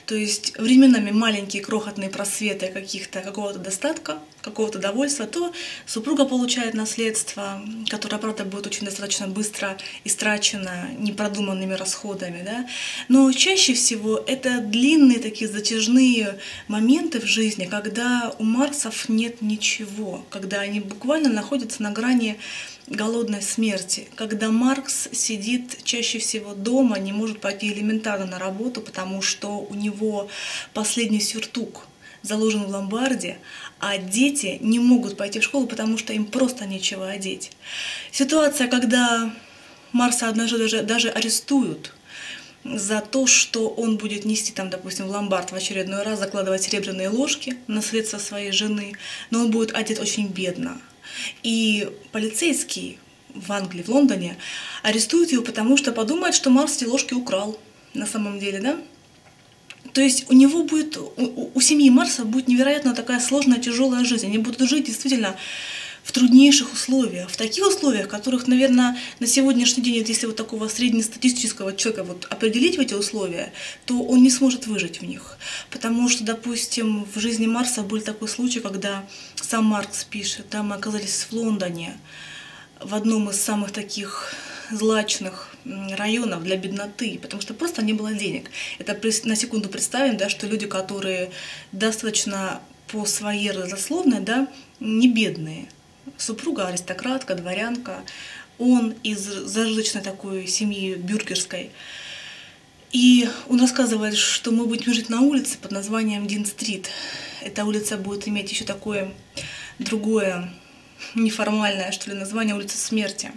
То 0.06 0.14
есть 0.14 0.58
временами 0.58 1.10
маленькие 1.10 1.62
крохотные 1.62 2.10
просветы 2.10 2.68
каких-то, 2.68 3.20
какого-то 3.20 3.58
достатка, 3.58 4.18
какого-то 4.42 4.78
довольства, 4.78 5.26
то 5.26 5.52
супруга 5.86 6.24
получает 6.24 6.74
наследство, 6.74 7.62
которое, 7.88 8.18
правда, 8.18 8.44
будет 8.44 8.66
очень 8.66 8.84
достаточно 8.84 9.28
быстро 9.28 9.78
истрачено 10.04 10.90
непродуманными 10.98 11.74
расходами. 11.74 12.42
Да? 12.44 12.68
Но 13.08 13.30
чаще 13.32 13.74
всего 13.74 14.22
это 14.26 14.60
длинные 14.60 15.18
такие 15.20 15.48
затяжные 15.48 16.38
моменты 16.68 17.20
в 17.20 17.26
жизни, 17.26 17.66
когда 17.66 18.34
у 18.38 18.44
Марсов 18.44 19.08
нет 19.08 19.42
ничего, 19.42 20.24
когда 20.30 20.60
они 20.60 20.80
буквально 20.80 21.30
находятся 21.30 21.82
на 21.82 21.90
грани 21.92 22.38
голодной 22.92 23.42
смерти, 23.42 24.08
когда 24.14 24.50
Маркс 24.50 25.08
сидит 25.12 25.82
чаще 25.84 26.18
всего 26.18 26.54
дома, 26.54 26.98
не 26.98 27.12
может 27.12 27.40
пойти 27.40 27.72
элементарно 27.72 28.26
на 28.26 28.38
работу, 28.38 28.80
потому 28.80 29.22
что 29.22 29.58
у 29.58 29.74
него 29.74 30.28
последний 30.74 31.20
сюртук 31.20 31.86
заложен 32.22 32.64
в 32.64 32.70
ломбарде, 32.70 33.38
а 33.80 33.98
дети 33.98 34.58
не 34.60 34.78
могут 34.78 35.16
пойти 35.16 35.40
в 35.40 35.44
школу, 35.44 35.66
потому 35.66 35.98
что 35.98 36.12
им 36.12 36.24
просто 36.24 36.66
нечего 36.66 37.08
одеть. 37.08 37.50
Ситуация, 38.12 38.68
когда 38.68 39.34
Марса 39.92 40.28
однажды 40.28 40.58
даже, 40.58 40.82
даже 40.82 41.10
арестуют 41.10 41.92
за 42.64 43.00
то, 43.00 43.26
что 43.26 43.68
он 43.68 43.96
будет 43.96 44.24
нести 44.24 44.52
там, 44.52 44.70
допустим, 44.70 45.06
в 45.06 45.10
ломбард 45.10 45.50
в 45.50 45.54
очередной 45.54 46.02
раз, 46.02 46.20
закладывать 46.20 46.62
серебряные 46.62 47.08
ложки 47.08 47.56
на 47.66 47.82
средства 47.82 48.18
своей 48.18 48.52
жены, 48.52 48.92
но 49.30 49.40
он 49.40 49.50
будет 49.50 49.74
одет 49.74 49.98
очень 49.98 50.28
бедно. 50.28 50.80
И 51.42 51.90
полицейский 52.12 52.98
в 53.34 53.50
Англии, 53.52 53.82
в 53.82 53.88
Лондоне, 53.88 54.36
арестуют 54.82 55.32
его, 55.32 55.42
потому 55.42 55.76
что 55.76 55.92
подумает, 55.92 56.34
что 56.34 56.50
Марс 56.50 56.76
эти 56.76 56.84
ложки 56.84 57.14
украл 57.14 57.58
на 57.94 58.06
самом 58.06 58.38
деле, 58.38 58.60
да? 58.60 58.78
То 59.92 60.00
есть 60.00 60.30
у 60.30 60.34
него 60.34 60.62
будет, 60.62 60.96
у, 60.96 61.50
у 61.54 61.60
семьи 61.60 61.90
Марса 61.90 62.24
будет 62.24 62.48
невероятно 62.48 62.94
такая 62.94 63.20
сложная, 63.20 63.58
тяжелая 63.58 64.04
жизнь. 64.04 64.26
Они 64.26 64.38
будут 64.38 64.68
жить 64.68 64.86
действительно 64.86 65.36
в 66.02 66.12
труднейших 66.12 66.72
условиях, 66.72 67.30
в 67.30 67.36
таких 67.36 67.66
условиях, 67.66 68.08
которых, 68.08 68.48
наверное, 68.48 68.98
на 69.20 69.26
сегодняшний 69.26 69.82
день, 69.82 70.04
если 70.06 70.26
вот 70.26 70.36
такого 70.36 70.68
среднестатистического 70.68 71.74
человека 71.74 72.04
вот 72.04 72.26
определить 72.28 72.76
в 72.76 72.80
эти 72.80 72.94
условия, 72.94 73.52
то 73.86 74.02
он 74.02 74.22
не 74.22 74.30
сможет 74.30 74.66
выжить 74.66 75.00
в 75.00 75.04
них. 75.04 75.38
Потому 75.70 76.08
что, 76.08 76.24
допустим, 76.24 77.04
в 77.04 77.18
жизни 77.20 77.46
Марса 77.46 77.82
был 77.82 78.00
такой 78.00 78.28
случай, 78.28 78.60
когда 78.60 79.04
сам 79.36 79.64
Маркс 79.66 80.04
пишет, 80.04 80.46
да, 80.50 80.62
мы 80.62 80.74
оказались 80.74 81.26
в 81.30 81.32
Лондоне, 81.32 81.96
в 82.80 82.94
одном 82.94 83.30
из 83.30 83.40
самых 83.40 83.70
таких 83.70 84.34
злачных 84.72 85.54
районов 85.64 86.42
для 86.42 86.56
бедноты, 86.56 87.18
потому 87.22 87.40
что 87.40 87.54
просто 87.54 87.84
не 87.84 87.92
было 87.92 88.12
денег. 88.12 88.50
Это 88.78 88.98
на 89.24 89.36
секунду 89.36 89.68
представим, 89.68 90.16
да, 90.16 90.28
что 90.28 90.46
люди, 90.46 90.66
которые 90.66 91.30
достаточно 91.70 92.60
по 92.88 93.06
своей 93.06 93.50
родословной, 93.52 94.20
да, 94.20 94.48
не 94.80 95.08
бедные. 95.08 95.68
Супруга 96.16 96.68
аристократка, 96.68 97.34
дворянка, 97.34 98.02
он 98.58 98.94
из 99.02 99.20
зажиточной 99.20 100.02
такой 100.02 100.46
семьи 100.46 100.94
бюргерской. 100.94 101.70
И 102.92 103.28
он 103.48 103.60
рассказывает, 103.60 104.16
что 104.16 104.50
мы 104.50 104.66
будем 104.66 104.92
жить 104.92 105.08
на 105.08 105.22
улице 105.22 105.56
под 105.58 105.72
названием 105.72 106.26
Дин-стрит. 106.26 106.90
Эта 107.40 107.64
улица 107.64 107.96
будет 107.96 108.28
иметь 108.28 108.52
еще 108.52 108.64
такое 108.64 109.12
другое 109.78 110.52
неформальное, 111.14 111.90
что 111.90 112.10
ли, 112.10 112.16
название 112.16 112.54
улицы 112.54 112.76
смерти. 112.76 113.32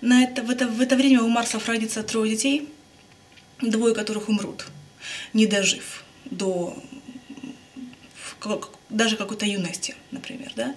На 0.00 0.24
это, 0.24 0.42
в, 0.42 0.50
это, 0.50 0.66
в 0.66 0.80
это 0.80 0.96
время 0.96 1.22
у 1.22 1.28
Марсов 1.28 1.68
родится 1.68 2.02
трое 2.02 2.32
детей, 2.32 2.68
двое 3.60 3.94
которых 3.94 4.28
умрут, 4.28 4.66
не 5.32 5.46
дожив 5.46 6.04
до 6.24 6.76
даже 8.96 9.16
какой-то 9.16 9.46
юности, 9.46 9.94
например. 10.10 10.52
Да? 10.56 10.74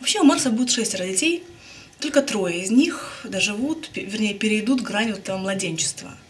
Вообще 0.00 0.20
у 0.20 0.24
Марса 0.24 0.50
будет 0.50 0.70
шестеро 0.70 1.06
детей, 1.06 1.42
только 1.98 2.22
трое 2.22 2.62
из 2.62 2.70
них 2.70 3.20
доживут, 3.24 3.90
вернее, 3.94 4.34
перейдут 4.34 4.80
грань 4.80 5.10
этого 5.10 5.38
младенчества– 5.38 6.10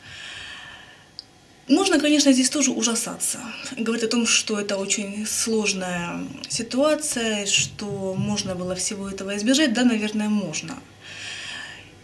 Нужно, 1.70 2.00
конечно, 2.00 2.32
здесь 2.32 2.50
тоже 2.50 2.72
ужасаться. 2.72 3.38
Говорить 3.76 4.02
о 4.02 4.08
том, 4.08 4.26
что 4.26 4.58
это 4.58 4.76
очень 4.76 5.24
сложная 5.24 6.26
ситуация, 6.48 7.46
что 7.46 8.16
можно 8.18 8.56
было 8.56 8.74
всего 8.74 9.08
этого 9.08 9.36
избежать, 9.36 9.72
да, 9.72 9.84
наверное, 9.84 10.28
можно. 10.28 10.76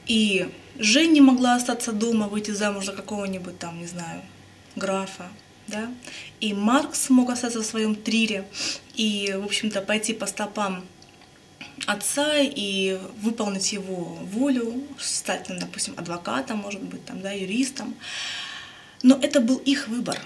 И 0.06 0.48
Женя 0.78 1.20
могла 1.20 1.56
остаться 1.56 1.90
дома, 1.90 2.28
выйти 2.28 2.52
замуж 2.52 2.84
за 2.84 2.92
какого-нибудь 2.92 3.58
там, 3.58 3.80
не 3.80 3.86
знаю, 3.86 4.22
графа, 4.76 5.26
да. 5.68 5.90
И 6.40 6.52
Маркс 6.54 7.10
мог 7.10 7.30
остаться 7.30 7.60
в 7.60 7.66
своем 7.66 7.94
трире 7.94 8.46
и, 8.94 9.34
в 9.36 9.44
общем-то, 9.44 9.80
пойти 9.80 10.12
по 10.12 10.26
стопам 10.26 10.84
отца 11.86 12.38
и 12.38 12.98
выполнить 13.22 13.72
его 13.72 14.18
волю, 14.32 14.82
стать, 14.98 15.46
допустим, 15.48 15.94
адвокатом, 15.96 16.58
может 16.58 16.82
быть, 16.82 17.04
там, 17.04 17.20
да, 17.20 17.32
юристом. 17.32 17.94
Но 19.02 19.18
это 19.20 19.40
был 19.40 19.56
их 19.56 19.88
выбор. 19.88 20.18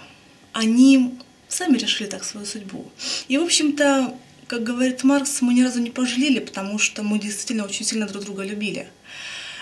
Они 0.53 1.19
сами 1.49 1.77
решили 1.77 2.09
так 2.09 2.25
свою 2.25 2.47
судьбу. 2.47 2.91
И, 3.29 3.37
в 3.37 3.43
общем-то, 3.43 4.17
как 4.47 4.63
говорит 4.63 5.05
Маркс, 5.05 5.43
мы 5.43 5.55
ни 5.55 5.63
разу 5.63 5.81
не 5.81 5.91
пожалели, 5.91 6.41
потому 6.41 6.79
что 6.79 7.03
мы 7.03 7.19
действительно 7.19 7.65
очень 7.65 7.85
сильно 7.85 8.07
друг 8.07 8.25
друга 8.25 8.43
любили. 8.43 8.89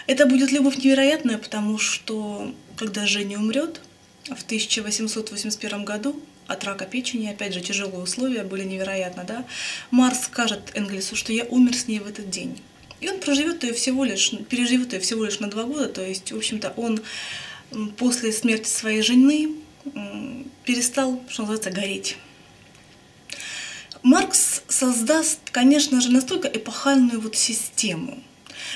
Это 0.07 0.25
будет 0.25 0.53
любовь 0.53 0.79
невероятная, 0.79 1.37
потому 1.39 1.79
что 1.79 2.55
когда 2.77 3.07
Женя 3.07 3.39
умрет 3.39 3.81
в 4.29 4.43
1881 4.43 5.85
году 5.85 6.21
от 6.47 6.65
рака 6.65 6.87
печени, 6.87 7.29
опять 7.29 7.53
же, 7.53 7.61
тяжелые 7.61 8.03
условия 8.03 8.43
были 8.43 8.65
невероятно, 8.65 9.25
да, 9.25 9.45
Марс 9.91 10.25
скажет 10.25 10.73
Энгельсу, 10.75 11.15
что 11.17 11.33
я 11.33 11.45
умер 11.45 11.77
с 11.77 11.87
ней 11.89 11.99
в 11.99 12.07
этот 12.07 12.31
день. 12.31 12.61
И 13.01 13.09
он 13.09 13.21
проживет 13.21 13.63
ее 13.65 13.73
всего 13.75 14.05
лишь, 14.05 14.33
переживет 14.49 14.93
ее 14.93 15.01
всего 15.01 15.25
лишь 15.25 15.41
на 15.41 15.49
два 15.49 15.65
года, 15.65 15.89
то 15.89 16.05
есть, 16.05 16.33
в 16.33 16.37
общем-то, 16.37 16.73
он 16.77 17.01
после 17.97 18.33
смерти 18.33 18.69
своей 18.69 19.03
жены 19.03 19.57
перестал, 20.65 21.23
что 21.29 21.43
называется, 21.43 21.71
гореть. 21.71 22.17
Маркс 24.03 24.63
создаст, 24.69 25.41
конечно 25.51 26.01
же, 26.01 26.11
настолько 26.11 26.49
эпохальную 26.49 27.21
вот 27.21 27.37
систему. 27.37 28.23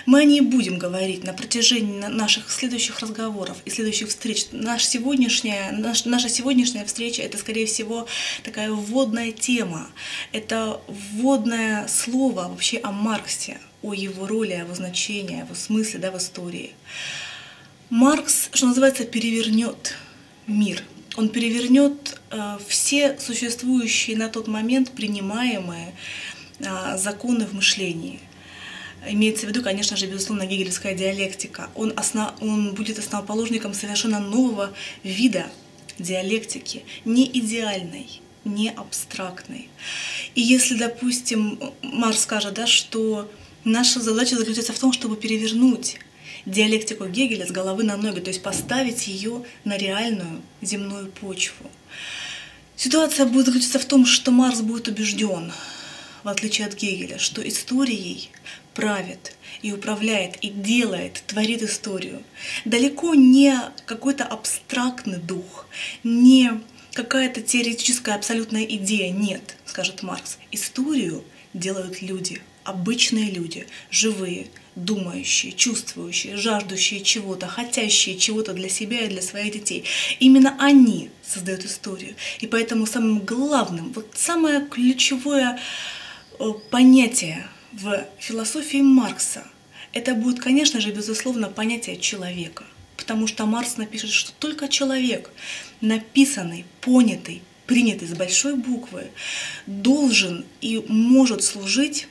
Мы 0.07 0.21
о 0.21 0.25
ней 0.25 0.41
будем 0.41 0.79
говорить 0.79 1.25
на 1.25 1.33
протяжении 1.33 2.01
наших 2.01 2.51
следующих 2.51 3.01
разговоров 3.01 3.59
и 3.65 3.71
следующих 3.71 4.09
встреч. 4.09 4.47
Наш 4.53 4.85
сегодняшняя, 4.85 5.73
наш, 5.73 6.05
наша 6.05 6.29
сегодняшняя 6.29 6.85
встреча– 6.85 7.23
это, 7.25 7.39
скорее 7.39 7.67
всего, 7.67 8.07
такая 8.43 8.71
вводная 8.71 9.33
тема. 9.33 9.89
Это 10.33 10.81
вводное 10.89 11.87
слово 11.89 12.49
вообще 12.49 12.79
о 12.79 12.93
Марксе, 12.93 13.59
о 13.83 13.95
его 13.95 14.27
роли, 14.27 14.53
о 14.53 14.61
его 14.61 14.75
значении, 14.75 15.41
о 15.41 15.45
его 15.45 15.55
смысле 15.55 16.01
да, 16.01 16.11
в 16.11 16.19
истории. 16.19 16.73
Маркс, 17.91 18.49
что 18.53 18.67
называется, 18.67 19.05
перевернет 19.05 19.97
мир. 20.47 20.83
Он 21.17 21.29
перевернет 21.29 22.19
э, 22.31 22.59
все 22.67 23.19
существующие 23.19 24.17
на 24.17 24.29
тот 24.29 24.49
момент 24.49 24.93
принимаемые 24.93 25.95
э, 26.59 26.97
законы 26.97 27.45
в 27.45 27.53
мышлении. 27.53 28.19
Имеется 29.09 29.47
в 29.47 29.49
виду, 29.49 29.63
конечно 29.63 29.97
же, 29.97 30.07
безусловно, 30.07 30.47
гегельская 30.47 30.95
диалектика. 30.95 31.71
Он, 31.75 31.93
основ, 31.97 32.33
он 32.41 32.75
будет 32.75 32.99
основоположником 32.99 33.75
совершенно 33.75 34.21
нового 34.21 34.73
вида 35.03 35.47
диалектики, 35.99 36.85
не 37.05 37.27
идеальной, 37.27 38.21
не 38.45 38.71
абстрактной. 38.71 39.69
И 40.35 40.41
если, 40.41 40.77
допустим, 40.77 41.59
Марс 41.83 42.21
скажет, 42.21 42.55
да, 42.55 42.67
что 42.67 43.31
наша 43.65 44.01
задача 44.01 44.37
заключается 44.37 44.73
в 44.73 44.79
том, 44.79 44.93
чтобы 44.93 45.17
перевернуть 45.17 45.99
диалектику 46.47 47.07
Гегеля 47.07 47.47
с 47.47 47.51
головы 47.51 47.83
на 47.83 47.97
ноги, 47.97 48.21
то 48.21 48.29
есть 48.29 48.43
поставить 48.43 49.07
ее 49.09 49.45
на 49.65 49.77
реальную 49.77 50.43
земную 50.61 51.11
почву. 51.11 51.71
Ситуация 52.77 53.27
будет 53.27 53.47
заключаться 53.47 53.79
в 53.79 53.85
том, 53.85 54.07
что 54.07 54.31
Марс 54.31 54.61
будет 54.61 54.89
убежден, 54.89 55.53
в 56.25 56.29
отличие 56.29 56.67
от 56.67 56.75
Гегеля, 56.75 57.19
что 57.19 57.47
историей 57.47 58.31
правит 58.75 59.37
и 59.63 59.73
управляет, 59.73 60.37
и 60.37 60.49
делает, 60.49 61.23
творит 61.27 61.63
историю. 61.63 62.23
Далеко 62.65 63.15
не 63.15 63.57
какой-то 63.87 64.25
абстрактный 64.25 65.19
дух, 65.19 65.67
не 66.03 66.61
какая-то 66.93 67.41
теоретическая 67.41 68.15
абсолютная 68.15 68.65
идея. 68.65 69.13
Нет, 69.13 69.57
скажет 69.67 70.03
Маркс. 70.03 70.39
Историю 70.51 71.25
делают 71.55 72.03
люди, 72.03 72.43
обычные 72.65 73.31
люди, 73.31 73.67
живые, 73.91 74.49
думающие, 74.75 75.53
чувствующие, 75.53 76.37
жаждущие 76.37 77.03
чего-то, 77.03 77.47
хотящие 77.47 78.19
чего-то 78.19 78.53
для 78.55 78.69
себя 78.69 79.03
и 79.03 79.09
для 79.09 79.23
своих 79.23 79.53
детей. 79.53 79.85
Именно 80.19 80.57
они 80.59 81.11
создают 81.23 81.65
историю. 81.65 82.15
И 82.41 82.47
поэтому 82.47 82.87
самым 82.87 83.21
главным, 83.21 83.93
вот 83.93 84.09
самое 84.15 84.67
ключевое 84.67 85.61
э, 86.39 86.45
понятие 86.71 87.47
в 87.73 88.07
философии 88.19 88.83
Маркса, 88.83 89.45
это 89.93 90.15
будет, 90.15 90.41
конечно 90.41 90.81
же, 90.81 90.91
безусловно, 90.91 91.49
понятие 91.49 91.99
человека. 91.99 92.65
Потому 92.97 93.27
что 93.27 93.47
Маркс 93.47 93.77
напишет, 93.77 94.11
что 94.11 94.33
только 94.39 94.69
человек, 94.69 95.31
написанный, 95.81 96.65
понятый, 96.81 97.43
принятый 97.67 98.09
с 98.09 98.13
большой 98.13 98.55
буквы, 98.57 99.11
должен 99.67 100.45
и 100.61 100.85
может 100.89 101.43
служить 101.43 102.09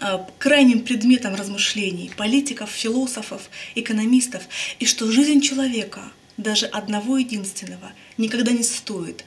а, 0.00 0.26
крайним 0.38 0.80
предметом 0.80 1.34
размышлений 1.34 2.10
политиков, 2.16 2.70
философов, 2.70 3.50
экономистов, 3.74 4.42
и 4.78 4.86
что 4.86 5.10
жизнь 5.10 5.40
человека, 5.40 6.02
даже 6.36 6.66
одного 6.66 7.18
единственного, 7.18 7.92
никогда 8.16 8.52
не 8.52 8.62
стоит 8.62 9.24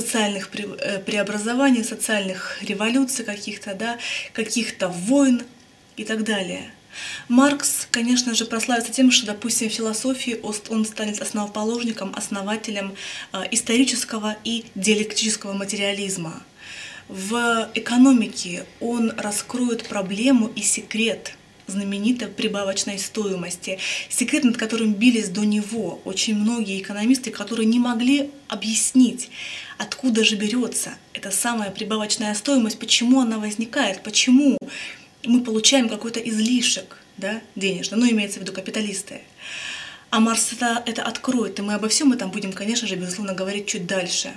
социальных 0.00 0.50
э, 0.54 0.98
преобразований, 0.98 1.82
социальных 1.84 2.62
революций 2.62 3.24
каких-то, 3.24 3.74
да, 3.74 3.98
каких-то 4.32 4.88
войн 4.88 5.42
и 5.96 6.04
так 6.04 6.22
далее. 6.22 6.70
Маркс, 7.28 7.88
конечно 7.90 8.34
же, 8.34 8.44
прославится 8.44 8.92
тем, 8.92 9.10
что, 9.10 9.26
допустим, 9.26 9.68
в 9.68 9.72
философии 9.72 10.40
он 10.68 10.84
станет 10.84 11.20
основоположником, 11.20 12.12
основателем 12.14 12.94
э, 13.32 13.44
исторического 13.50 14.36
и 14.44 14.64
диалектического 14.74 15.52
материализма. 15.52 16.42
В 17.08 17.70
экономике 17.74 18.66
он 18.80 19.12
раскроет 19.16 19.88
проблему 19.88 20.48
и 20.48 20.62
секрет 20.62 21.36
знаменитой 21.66 22.28
прибавочной 22.28 22.98
стоимости. 22.98 23.78
Секрет, 24.08 24.44
над 24.44 24.56
которым 24.56 24.94
бились 24.94 25.28
до 25.28 25.44
него 25.44 26.00
очень 26.04 26.36
многие 26.36 26.80
экономисты, 26.80 27.30
которые 27.30 27.66
не 27.66 27.78
могли 27.78 28.30
объяснить, 28.48 29.30
откуда 29.78 30.24
же 30.24 30.36
берется 30.36 30.94
эта 31.12 31.30
самая 31.30 31.70
прибавочная 31.70 32.34
стоимость, 32.34 32.78
почему 32.78 33.20
она 33.20 33.38
возникает, 33.38 34.02
почему 34.02 34.58
мы 35.24 35.42
получаем 35.42 35.88
какой-то 35.88 36.20
излишек 36.20 36.98
да, 37.16 37.40
денежный, 37.54 37.98
ну, 37.98 38.10
имеется 38.10 38.38
в 38.38 38.42
виду 38.42 38.52
капиталисты. 38.52 39.22
А 40.10 40.20
Марс 40.20 40.52
это, 40.52 40.82
это 40.86 41.02
откроет, 41.02 41.58
и 41.58 41.62
мы 41.62 41.74
обо 41.74 41.88
всем 41.88 42.12
этом 42.12 42.30
будем, 42.30 42.52
конечно 42.52 42.86
же, 42.86 42.94
безусловно, 42.94 43.34
говорить 43.34 43.66
чуть 43.66 43.86
дальше. 43.86 44.32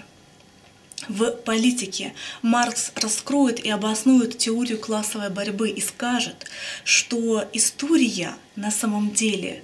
В 1.09 1.31
политике 1.31 2.13
Маркс 2.43 2.91
раскроет 2.95 3.59
и 3.59 3.69
обоснует 3.71 4.37
теорию 4.37 4.79
классовой 4.79 5.31
борьбы 5.31 5.69
и 5.69 5.81
скажет, 5.81 6.45
что 6.83 7.43
история 7.51 8.35
на 8.55 8.69
самом 8.69 9.11
деле 9.11 9.63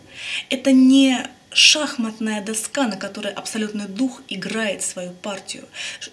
это 0.49 0.71
не 0.71 1.19
шахматная 1.51 2.43
доска, 2.43 2.87
на 2.87 2.97
которой 2.97 3.31
абсолютный 3.31 3.87
дух 3.87 4.23
играет 4.27 4.81
свою 4.81 5.11
партию. 5.11 5.65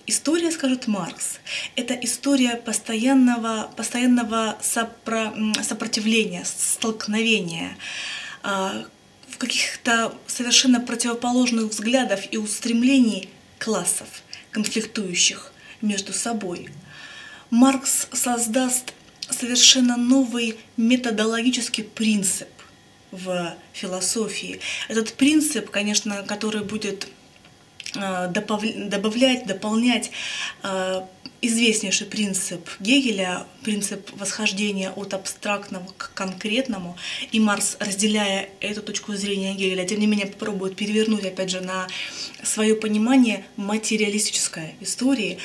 История, 0.06 0.52
скажет 0.52 0.86
Маркс, 0.86 1.40
это 1.76 1.94
история 1.94 2.56
постоянного, 2.56 3.70
постоянного 3.74 4.58
сопро, 4.60 5.32
сопротивления, 5.62 6.44
столкновения, 6.44 7.76
а, 8.42 8.84
в 9.28 9.38
каких-то 9.38 10.14
совершенно 10.26 10.78
противоположных 10.78 11.70
взглядов 11.70 12.20
и 12.30 12.36
устремлений 12.36 13.30
классов, 13.58 14.08
конфликтующих 14.52 15.52
между 15.80 16.12
собой. 16.12 16.68
Маркс 17.50 18.08
создаст 18.12 18.94
совершенно 19.28 19.96
новый 19.96 20.56
методологический 20.76 21.84
принцип 21.84 22.48
в 23.10 23.54
философии. 23.72 24.60
Этот 24.88 25.14
принцип, 25.14 25.70
конечно, 25.70 26.22
который 26.22 26.62
будет 26.62 27.08
э, 27.94 28.28
добавлять, 28.28 29.46
дополнять 29.46 30.10
э, 30.62 31.02
известнейший 31.42 32.06
принцип 32.06 32.68
Гегеля, 32.80 33.46
принцип 33.62 34.10
восхождения 34.12 34.90
от 34.90 35.12
абстрактного 35.12 35.86
к 35.98 36.12
конкретному, 36.14 36.96
и 37.32 37.40
Марс, 37.40 37.76
разделяя 37.80 38.48
эту 38.60 38.80
точку 38.80 39.14
зрения 39.14 39.54
Гегеля, 39.54 39.84
тем 39.84 39.98
не 39.98 40.06
менее 40.06 40.28
попробует 40.28 40.76
перевернуть, 40.76 41.24
опять 41.24 41.50
же, 41.50 41.60
на 41.60 41.88
свое 42.44 42.76
понимание 42.76 43.44
материалистической 43.56 44.76
истории, 44.80 45.38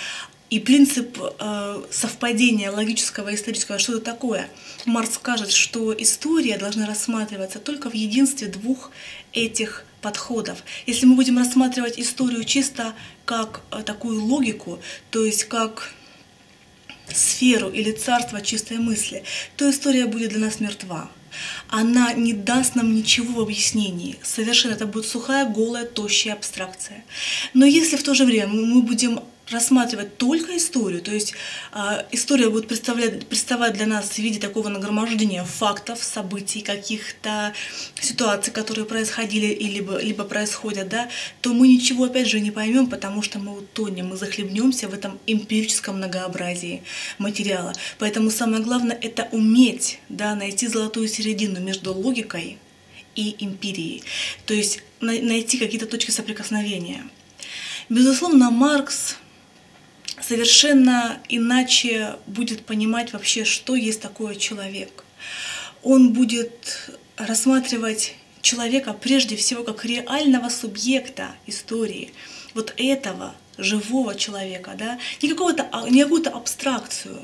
и 0.49 0.60
принцип 0.60 1.19
э, 1.39 1.83
совпадения 1.91 2.71
логического 2.71 3.29
и 3.29 3.36
исторического, 3.36 3.79
что 3.79 3.95
это 3.95 4.05
такое? 4.05 4.47
Марс 4.86 5.15
скажет, 5.15 5.51
что 5.51 5.93
история 5.93 6.57
должна 6.57 6.86
рассматриваться 6.88 7.60
только 7.60 7.89
в 7.89 7.93
единстве 7.93 8.47
двух 8.47 8.91
этих 9.33 9.83
подходов. 10.01 10.63
Если 10.86 11.05
мы 11.05 11.15
будем 11.15 11.38
рассматривать 11.38 11.99
историю 11.99 12.43
чисто 12.43 12.93
как 13.25 13.62
э, 13.71 13.81
такую 13.83 14.23
логику, 14.23 14.79
то 15.10 15.25
есть 15.25 15.45
как 15.45 15.93
сферу 17.13 17.69
или 17.69 17.91
царство 17.91 18.41
чистой 18.41 18.77
мысли, 18.77 19.23
то 19.55 19.69
история 19.69 20.05
будет 20.05 20.29
для 20.29 20.39
нас 20.39 20.60
мертва. 20.60 21.10
Она 21.69 22.13
не 22.13 22.33
даст 22.33 22.75
нам 22.75 22.95
ничего 22.95 23.39
в 23.39 23.43
объяснении. 23.43 24.17
Совершенно 24.23 24.73
это 24.73 24.86
будет 24.86 25.05
сухая, 25.05 25.45
голая, 25.45 25.86
тощая 25.86 26.33
абстракция. 26.33 27.03
Но 27.53 27.65
если 27.65 27.95
в 27.95 28.03
то 28.03 28.13
же 28.13 28.25
время 28.25 28.53
мы 28.53 28.81
будем 28.81 29.21
рассматривать 29.49 30.17
только 30.17 30.57
историю, 30.57 31.01
то 31.01 31.12
есть 31.12 31.33
э, 31.73 32.03
история 32.12 32.49
будет 32.49 32.67
представлять, 32.67 33.25
представать 33.27 33.73
для 33.73 33.86
нас 33.86 34.10
в 34.10 34.17
виде 34.17 34.39
такого 34.39 34.67
нагромождения 34.69 35.43
фактов, 35.43 36.03
событий, 36.03 36.62
каких-то 36.62 37.53
ситуаций, 37.99 38.51
которые 38.51 38.86
происходили 38.86 39.47
и 39.47 39.67
либо, 39.67 39.99
либо 39.99 40.23
происходят, 40.23 40.89
да, 40.89 41.10
то 41.41 41.53
мы 41.53 41.67
ничего 41.67 42.05
опять 42.05 42.27
же 42.27 42.39
не 42.39 42.51
поймем, 42.51 42.88
потому 42.88 43.21
что 43.21 43.39
мы 43.39 43.57
утонем, 43.57 44.07
мы 44.07 44.17
захлебнемся 44.17 44.89
в 44.89 44.93
этом 44.93 45.19
эмпирическом 45.27 45.97
многообразии 45.97 46.83
материала. 47.17 47.73
Поэтому 47.99 48.29
самое 48.29 48.63
главное 48.63 48.97
это 49.01 49.27
уметь 49.31 49.99
да, 50.10 50.36
найти 50.36 50.67
золотую 50.67 51.07
середину 51.07 51.60
между 51.60 51.93
логикой 51.93 52.57
и 53.15 53.36
империей, 53.39 54.03
то 54.45 54.53
есть 54.53 54.83
найти 55.01 55.57
какие-то 55.57 55.88
точки 55.88 56.12
соприкосновения. 56.12 57.03
Безусловно, 57.89 58.51
Маркс 58.51 59.15
совершенно 60.27 61.19
иначе 61.29 62.15
будет 62.27 62.65
понимать 62.65 63.13
вообще, 63.13 63.45
что 63.45 63.75
есть 63.75 64.01
такое 64.01 64.35
человек. 64.35 65.03
Он 65.83 66.11
будет 66.13 66.91
рассматривать 67.15 68.15
человека 68.41 68.93
прежде 68.93 69.35
всего 69.35 69.63
как 69.63 69.85
реального 69.85 70.49
субъекта 70.49 71.35
истории, 71.45 72.11
вот 72.53 72.73
этого 72.77 73.35
живого 73.57 74.15
человека, 74.15 74.75
да, 74.77 74.99
не, 75.21 75.29
какого-то, 75.29 75.67
а, 75.71 75.89
не 75.89 76.03
какую-то 76.03 76.29
абстракцию, 76.29 77.19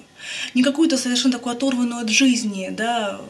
не 0.53 0.63
какую-то 0.63 0.97
совершенно 0.97 1.33
такую 1.33 1.55
оторванную 1.55 2.01
от 2.01 2.09
жизни, 2.09 2.69
да, 2.71 3.21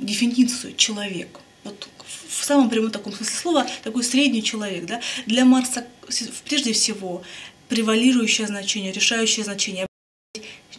дефиницию 0.00 0.74
человек. 0.76 1.40
Вот 1.64 1.88
в 2.28 2.44
самом 2.44 2.70
прямом 2.70 2.90
таком 2.90 3.12
смысле 3.12 3.36
слова 3.36 3.66
такой 3.82 4.04
средний 4.04 4.42
человек, 4.42 4.86
да. 4.86 5.00
Для 5.26 5.44
Марса 5.44 5.86
прежде 6.44 6.72
всего 6.72 7.22
превалирующее 7.68 8.46
значение, 8.46 8.92
решающее 8.92 9.44
значение 9.44 9.86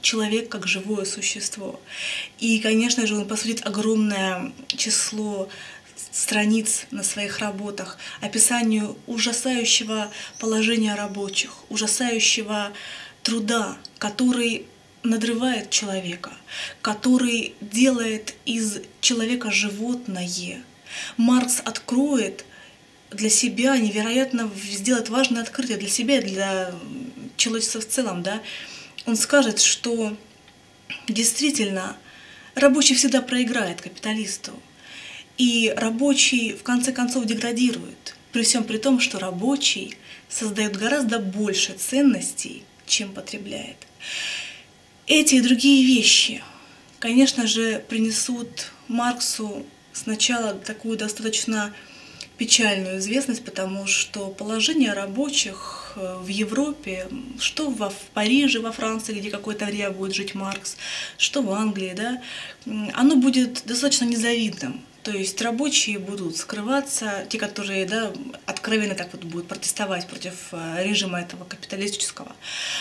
человек 0.01 0.49
как 0.49 0.67
живое 0.67 1.05
существо. 1.05 1.79
И, 2.39 2.59
конечно 2.59 3.05
же, 3.05 3.15
он 3.15 3.27
посвятит 3.27 3.65
огромное 3.65 4.53
число 4.67 5.49
страниц 6.11 6.85
на 6.91 7.03
своих 7.03 7.39
работах 7.39 7.97
описанию 8.21 8.97
ужасающего 9.07 10.11
положения 10.39 10.95
рабочих, 10.95 11.51
ужасающего 11.69 12.71
труда, 13.23 13.77
который 13.97 14.65
надрывает 15.03 15.69
человека, 15.69 16.31
который 16.81 17.53
делает 17.61 18.35
из 18.45 18.79
человека 19.01 19.51
животное. 19.51 20.63
Маркс 21.17 21.61
откроет 21.63 22.45
для 23.11 23.29
себя 23.29 23.77
невероятно 23.77 24.49
сделать 24.55 25.09
важное 25.09 25.41
открытие 25.41 25.77
для 25.77 25.89
себя 25.89 26.19
и 26.19 26.23
для 26.23 26.71
человечества 27.37 27.81
в 27.81 27.87
целом, 27.87 28.23
да, 28.23 28.41
он 29.05 29.15
скажет, 29.15 29.59
что 29.59 30.15
действительно 31.07 31.97
рабочий 32.55 32.95
всегда 32.95 33.21
проиграет 33.21 33.81
капиталисту. 33.81 34.51
И 35.37 35.73
рабочий 35.75 36.53
в 36.53 36.63
конце 36.63 36.91
концов 36.91 37.25
деградирует, 37.25 38.15
при 38.31 38.43
всем 38.43 38.63
при 38.63 38.77
том, 38.77 38.99
что 38.99 39.19
рабочий 39.19 39.95
создает 40.27 40.75
гораздо 40.75 41.19
больше 41.19 41.73
ценностей, 41.73 42.63
чем 42.85 43.13
потребляет. 43.13 43.77
Эти 45.07 45.35
и 45.35 45.41
другие 45.41 45.85
вещи, 45.85 46.43
конечно 46.99 47.47
же, 47.47 47.83
принесут 47.87 48.71
Марксу 48.87 49.65
сначала 49.93 50.53
такую 50.53 50.97
достаточно 50.97 51.73
печальную 52.39 52.99
известность, 52.99 53.43
потому 53.43 53.85
что 53.85 54.29
положение 54.29 54.93
рабочих 54.93 55.93
э, 55.97 56.15
в 56.21 56.27
Европе, 56.27 57.07
что 57.37 57.69
в 57.69 57.93
Париже, 58.13 58.59
во 58.61 58.71
Франции, 58.71 59.19
где 59.19 59.29
какое-то 59.29 59.65
время 59.65 59.91
будет 59.91 60.15
жить 60.15 60.35
Маркс, 60.35 60.77
что 61.17 61.41
в 61.41 61.51
Англии, 61.51 61.93
да, 61.95 62.21
оно 62.93 63.17
будет 63.17 63.63
достаточно 63.65 64.05
незавидным. 64.05 64.81
То 65.03 65.11
есть 65.11 65.41
рабочие 65.41 65.99
будут 65.99 66.37
скрываться, 66.37 67.25
те, 67.29 67.37
которые 67.37 67.85
да, 67.85 68.11
откровенно 68.45 68.95
так 68.95 69.09
вот 69.11 69.23
будут 69.25 69.47
протестовать 69.49 70.07
против 70.07 70.35
э, 70.53 70.83
режима 70.83 71.19
этого 71.19 71.43
капиталистического, 71.43 72.31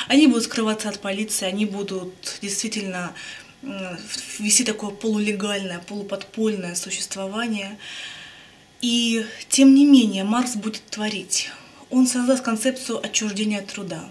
они 0.07 0.29
будут 0.29 0.45
скрываться 0.45 0.89
от 0.89 1.01
полиции, 1.01 1.47
они 1.47 1.67
будут 1.67 2.39
действительно 2.41 3.13
вести 4.39 4.63
такое 4.63 4.91
полулегальное, 4.91 5.81
полуподпольное 5.81 6.77
существование. 6.77 7.77
И 8.81 9.27
тем 9.49 9.75
не 9.75 9.85
менее 9.85 10.25
Маркс 10.25 10.55
будет 10.55 10.83
творить. 10.85 11.51
Он 11.91 12.07
создаст 12.07 12.43
концепцию 12.43 13.05
отчуждения 13.05 13.63
труда. 13.63 14.05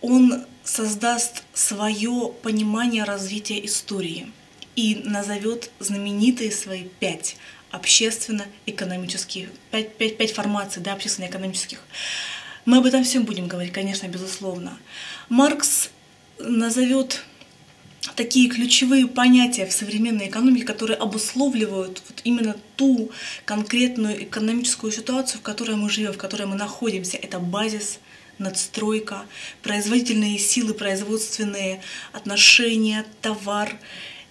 Он 0.00 0.44
создаст 0.64 1.44
свое 1.54 2.32
понимание 2.42 3.04
развития 3.04 3.64
истории 3.64 4.30
и 4.74 5.00
назовет 5.04 5.70
знаменитые 5.78 6.52
свои 6.52 6.84
пять 7.00 7.36
общественно-экономических, 7.70 9.48
пять, 9.70 9.96
пять, 9.96 10.18
пять 10.18 10.32
формаций 10.32 10.82
да, 10.82 10.92
общественно-экономических. 10.92 11.80
Мы 12.64 12.78
об 12.78 12.86
этом 12.86 13.04
всем 13.04 13.24
будем 13.24 13.48
говорить, 13.48 13.72
конечно, 13.72 14.06
безусловно. 14.08 14.76
Маркс 15.28 15.90
назовет 16.38 17.22
такие 18.14 18.48
ключевые 18.48 19.06
понятия 19.06 19.66
в 19.66 19.72
современной 19.72 20.28
экономике, 20.28 20.64
которые 20.64 20.96
обусловливают 20.96 22.02
вот 22.08 22.20
именно 22.24 22.56
ту 22.76 23.10
конкретную 23.44 24.24
экономическую 24.24 24.92
ситуацию, 24.92 25.40
в 25.40 25.42
которой 25.42 25.76
мы 25.76 25.90
живем, 25.90 26.12
в 26.12 26.18
которой 26.18 26.46
мы 26.46 26.56
находимся. 26.56 27.16
Это 27.16 27.38
базис, 27.38 27.98
надстройка, 28.38 29.24
производительные 29.62 30.38
силы, 30.38 30.74
производственные 30.74 31.80
отношения, 32.12 33.04
товар, 33.22 33.76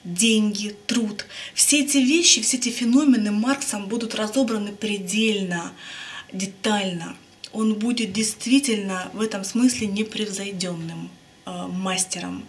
деньги, 0.04 0.76
труд. 0.86 1.26
Все 1.54 1.84
эти 1.84 1.98
вещи, 1.98 2.42
все 2.42 2.58
эти 2.58 2.70
феномены 2.70 3.32
Марксом 3.32 3.88
будут 3.88 4.16
разобраны 4.16 4.72
предельно, 4.72 5.72
детально. 6.32 7.18
Он 7.52 7.74
будет 7.74 8.14
действительно 8.14 9.10
в 9.14 9.22
этом 9.22 9.44
смысле 9.44 9.88
непревзойденным 9.88 11.10
мастером, 11.46 12.46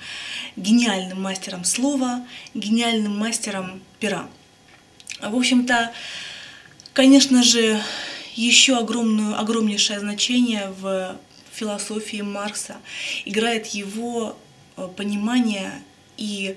гениальным 0.57 1.21
мастером 1.23 1.65
слова, 1.65 2.27
гениальным 2.55 3.17
мастером 3.17 3.83
пера. 4.01 4.29
В 5.21 5.37
общем-то, 5.37 5.93
конечно 6.93 7.43
же, 7.43 7.81
еще 8.35 8.77
огромную, 8.79 9.39
огромнейшее 9.39 10.01
значение 10.01 10.73
в 10.79 11.17
философии 11.53 12.21
Маркса 12.21 12.77
играет 13.25 13.67
его 13.69 14.37
э, 14.77 14.89
понимание 14.95 15.83
и 16.19 16.57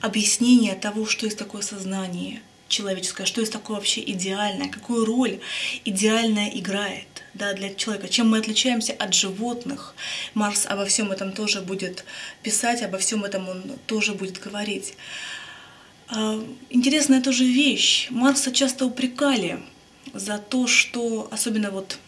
объяснение 0.00 0.74
того, 0.74 1.06
что 1.06 1.26
есть 1.26 1.38
такое 1.38 1.62
сознание 1.62 2.40
человеческое, 2.68 3.26
что 3.26 3.40
есть 3.40 3.52
такое 3.52 3.76
вообще 3.76 4.02
идеальное, 4.02 4.68
какую 4.68 5.04
роль 5.04 5.40
идеальное 5.84 6.50
играет 6.50 7.06
да, 7.34 7.52
для 7.54 7.74
человека, 7.74 8.08
чем 8.08 8.28
мы 8.28 8.38
отличаемся 8.38 8.92
от 8.92 9.14
животных. 9.14 9.94
Марс 10.34 10.66
обо 10.66 10.84
всем 10.84 11.10
этом 11.12 11.32
тоже 11.32 11.60
будет 11.60 12.04
писать, 12.42 12.82
обо 12.82 12.98
всем 12.98 13.24
этом 13.24 13.48
он 13.48 13.62
тоже 13.86 14.14
будет 14.14 14.38
говорить. 14.38 14.94
А, 16.08 16.42
интересная 16.70 17.22
тоже 17.22 17.44
вещь. 17.44 18.08
Марса 18.10 18.52
часто 18.52 18.86
упрекали 18.86 19.60
за 20.14 20.38
то, 20.38 20.66
что, 20.66 21.28
особенно 21.30 21.70
вот 21.70 21.98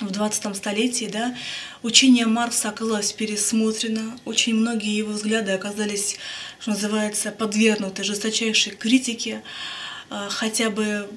в 0.00 0.10
20 0.10 0.54
столетии, 0.56 1.08
да, 1.10 1.34
учение 1.82 2.26
Маркса 2.26 2.68
оказалось 2.68 3.12
пересмотрено, 3.12 4.18
очень 4.24 4.54
многие 4.54 4.94
его 4.94 5.12
взгляды 5.12 5.52
оказались, 5.52 6.16
что 6.60 6.70
называется, 6.70 7.30
подвергнуты 7.30 8.04
жесточайшей 8.04 8.72
критике, 8.72 9.42
а, 10.10 10.28
хотя 10.28 10.70
бы 10.70 11.08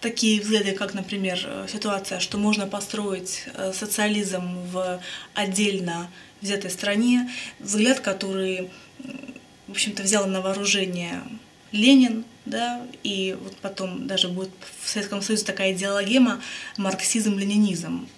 такие 0.00 0.40
взгляды, 0.40 0.72
как, 0.72 0.94
например, 0.94 1.66
ситуация, 1.70 2.20
что 2.20 2.38
можно 2.38 2.66
построить 2.66 3.44
э, 3.54 3.72
социализм 3.74 4.58
в 4.72 5.00
отдельно 5.34 6.10
взятой 6.40 6.70
стране, 6.70 7.30
взгляд, 7.58 8.00
который, 8.00 8.70
в 9.66 9.72
общем-то, 9.72 10.02
взял 10.02 10.26
на 10.26 10.40
вооружение 10.40 11.22
Ленин, 11.72 12.24
да, 12.46 12.86
и 13.02 13.36
вот 13.40 13.56
потом 13.56 14.06
даже 14.06 14.28
будет 14.28 14.50
в 14.82 14.88
Советском 14.88 15.22
Союзе 15.22 15.44
такая 15.44 15.72
идеологема 15.72 16.40
марксизм-ленинизм. 16.76 18.08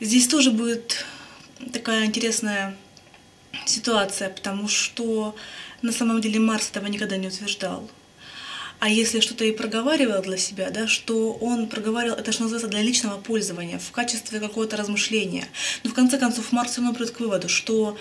Здесь 0.00 0.28
тоже 0.28 0.50
будет 0.50 1.04
такая 1.72 2.06
интересная 2.06 2.76
ситуация, 3.66 4.30
потому 4.30 4.68
что 4.68 5.34
на 5.82 5.92
самом 5.92 6.20
деле 6.20 6.38
Марс 6.38 6.70
этого 6.70 6.86
никогда 6.86 7.16
не 7.16 7.28
утверждал. 7.28 7.88
А 8.78 8.88
если 8.88 9.20
что-то 9.20 9.44
и 9.44 9.52
проговаривал 9.52 10.22
для 10.22 10.38
себя, 10.38 10.70
да, 10.70 10.86
что 10.88 11.32
он 11.34 11.68
проговаривал, 11.68 12.16
это 12.16 12.32
что 12.32 12.44
называется 12.44 12.68
для 12.68 12.80
личного 12.80 13.20
пользования, 13.20 13.78
в 13.78 13.90
качестве 13.90 14.40
какого-то 14.40 14.78
размышления. 14.78 15.46
Но 15.84 15.90
в 15.90 15.94
конце 15.94 16.18
концов 16.18 16.50
Маркс 16.52 16.72
все 16.72 16.80
равно 16.80 16.94
придет 16.94 17.14
к 17.14 17.20
выводу, 17.20 17.50
что 17.50 17.98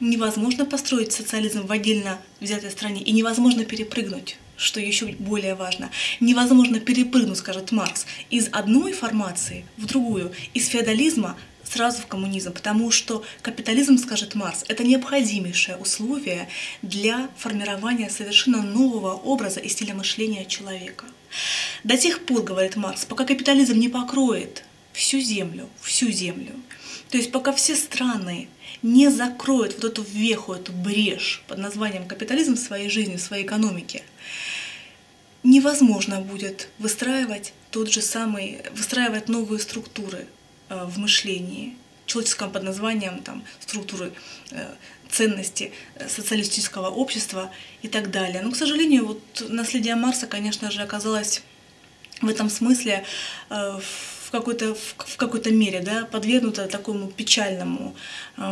невозможно 0.00 0.64
построить 0.66 1.12
социализм 1.12 1.66
в 1.66 1.70
отдельно 1.70 2.18
взятой 2.40 2.72
стране 2.72 3.02
и 3.02 3.12
невозможно 3.12 3.64
перепрыгнуть 3.64 4.36
что 4.56 4.80
еще 4.80 5.06
более 5.06 5.54
важно, 5.54 5.90
невозможно 6.20 6.80
перепрыгнуть, 6.80 7.38
скажет 7.38 7.72
Маркс, 7.72 8.06
из 8.30 8.48
одной 8.52 8.92
формации 8.92 9.64
в 9.76 9.86
другую, 9.86 10.32
из 10.54 10.68
феодализма 10.68 11.36
сразу 11.64 12.02
в 12.02 12.06
коммунизм, 12.06 12.52
потому 12.52 12.90
что 12.90 13.24
капитализм, 13.42 13.98
скажет 13.98 14.34
Маркс, 14.34 14.64
это 14.68 14.84
необходимейшее 14.84 15.76
условие 15.76 16.48
для 16.82 17.28
формирования 17.36 18.10
совершенно 18.10 18.62
нового 18.62 19.14
образа 19.14 19.60
и 19.60 19.68
стиля 19.68 19.94
мышления 19.94 20.44
человека. 20.44 21.06
До 21.84 21.96
тех 21.96 22.24
пор, 22.24 22.42
говорит 22.42 22.76
Маркс, 22.76 23.04
пока 23.04 23.24
капитализм 23.24 23.78
не 23.78 23.88
покроет 23.88 24.64
всю 24.92 25.20
землю, 25.20 25.68
всю 25.80 26.10
землю, 26.10 26.52
то 27.10 27.18
есть 27.18 27.32
пока 27.32 27.52
все 27.52 27.76
страны 27.76 28.48
не 28.82 29.08
закроют 29.10 29.74
вот 29.74 29.84
эту 29.84 30.02
веху, 30.02 30.54
эту 30.54 30.72
брешь 30.72 31.42
под 31.48 31.58
названием 31.58 32.06
капитализм 32.06 32.54
в 32.54 32.58
своей 32.58 32.88
жизни, 32.88 33.16
в 33.16 33.20
своей 33.20 33.44
экономике, 33.44 34.02
невозможно 35.42 36.20
будет 36.20 36.68
выстраивать 36.78 37.52
тот 37.70 37.90
же 37.90 38.02
самый, 38.02 38.62
выстраивать 38.72 39.28
новые 39.28 39.60
структуры 39.60 40.26
э, 40.68 40.84
в 40.84 40.98
мышлении, 40.98 41.76
человеческом 42.06 42.50
под 42.50 42.62
названием 42.62 43.22
там, 43.22 43.44
структуры 43.60 44.12
э, 44.50 44.74
ценности 45.10 45.72
э, 45.94 46.08
социалистического 46.08 46.88
общества 46.88 47.50
и 47.82 47.88
так 47.88 48.10
далее. 48.10 48.42
Но, 48.42 48.50
к 48.50 48.56
сожалению, 48.56 49.06
вот 49.06 49.46
наследие 49.48 49.94
Марса, 49.94 50.26
конечно 50.26 50.70
же, 50.70 50.82
оказалось 50.82 51.42
в 52.22 52.28
этом 52.28 52.48
смысле 52.48 53.04
в 53.50 54.15
какой-то 54.30 54.74
в 54.74 55.16
какой-то 55.16 55.50
мере 55.50 55.80
да, 55.80 56.06
подвергнута 56.06 56.66
такому 56.66 57.08
печальному 57.08 57.94
э, 58.36 58.42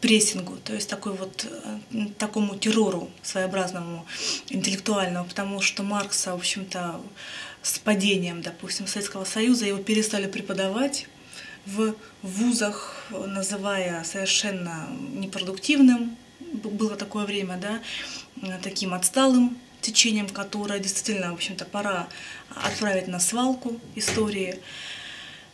прессингу, 0.00 0.56
то 0.64 0.74
есть 0.74 0.88
такой 0.88 1.12
вот 1.12 1.46
э, 1.92 2.06
такому 2.18 2.56
террору 2.56 3.10
своеобразному 3.22 4.06
интеллектуальному, 4.48 5.26
потому 5.26 5.60
что 5.60 5.82
Маркса, 5.82 6.32
в 6.32 6.36
общем-то, 6.36 7.00
с 7.62 7.78
падением, 7.78 8.42
допустим, 8.42 8.86
Советского 8.86 9.24
Союза 9.24 9.66
его 9.66 9.78
перестали 9.78 10.26
преподавать 10.26 11.06
в 11.66 11.94
вузах, 12.22 13.06
называя 13.10 14.02
совершенно 14.04 14.88
непродуктивным, 15.14 16.16
было 16.40 16.96
такое 16.96 17.24
время, 17.24 17.56
да, 17.56 18.58
таким 18.62 18.94
отсталым 18.94 19.56
течением, 19.80 20.28
которое 20.28 20.78
действительно, 20.78 21.30
в 21.30 21.34
общем-то, 21.34 21.64
пора 21.64 22.08
отправить 22.54 23.08
на 23.08 23.20
свалку 23.20 23.80
истории. 23.94 24.58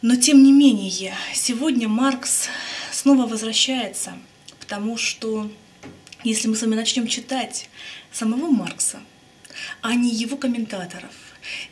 Но 0.00 0.14
тем 0.14 0.44
не 0.44 0.52
менее, 0.52 1.12
сегодня 1.34 1.88
Маркс 1.88 2.48
снова 2.92 3.26
возвращается, 3.26 4.16
потому 4.60 4.96
что 4.96 5.50
если 6.22 6.46
мы 6.46 6.54
с 6.54 6.62
вами 6.62 6.76
начнем 6.76 7.08
читать 7.08 7.68
самого 8.12 8.48
Маркса, 8.48 9.00
а 9.82 9.94
не 9.94 10.14
его 10.14 10.36
комментаторов, 10.36 11.10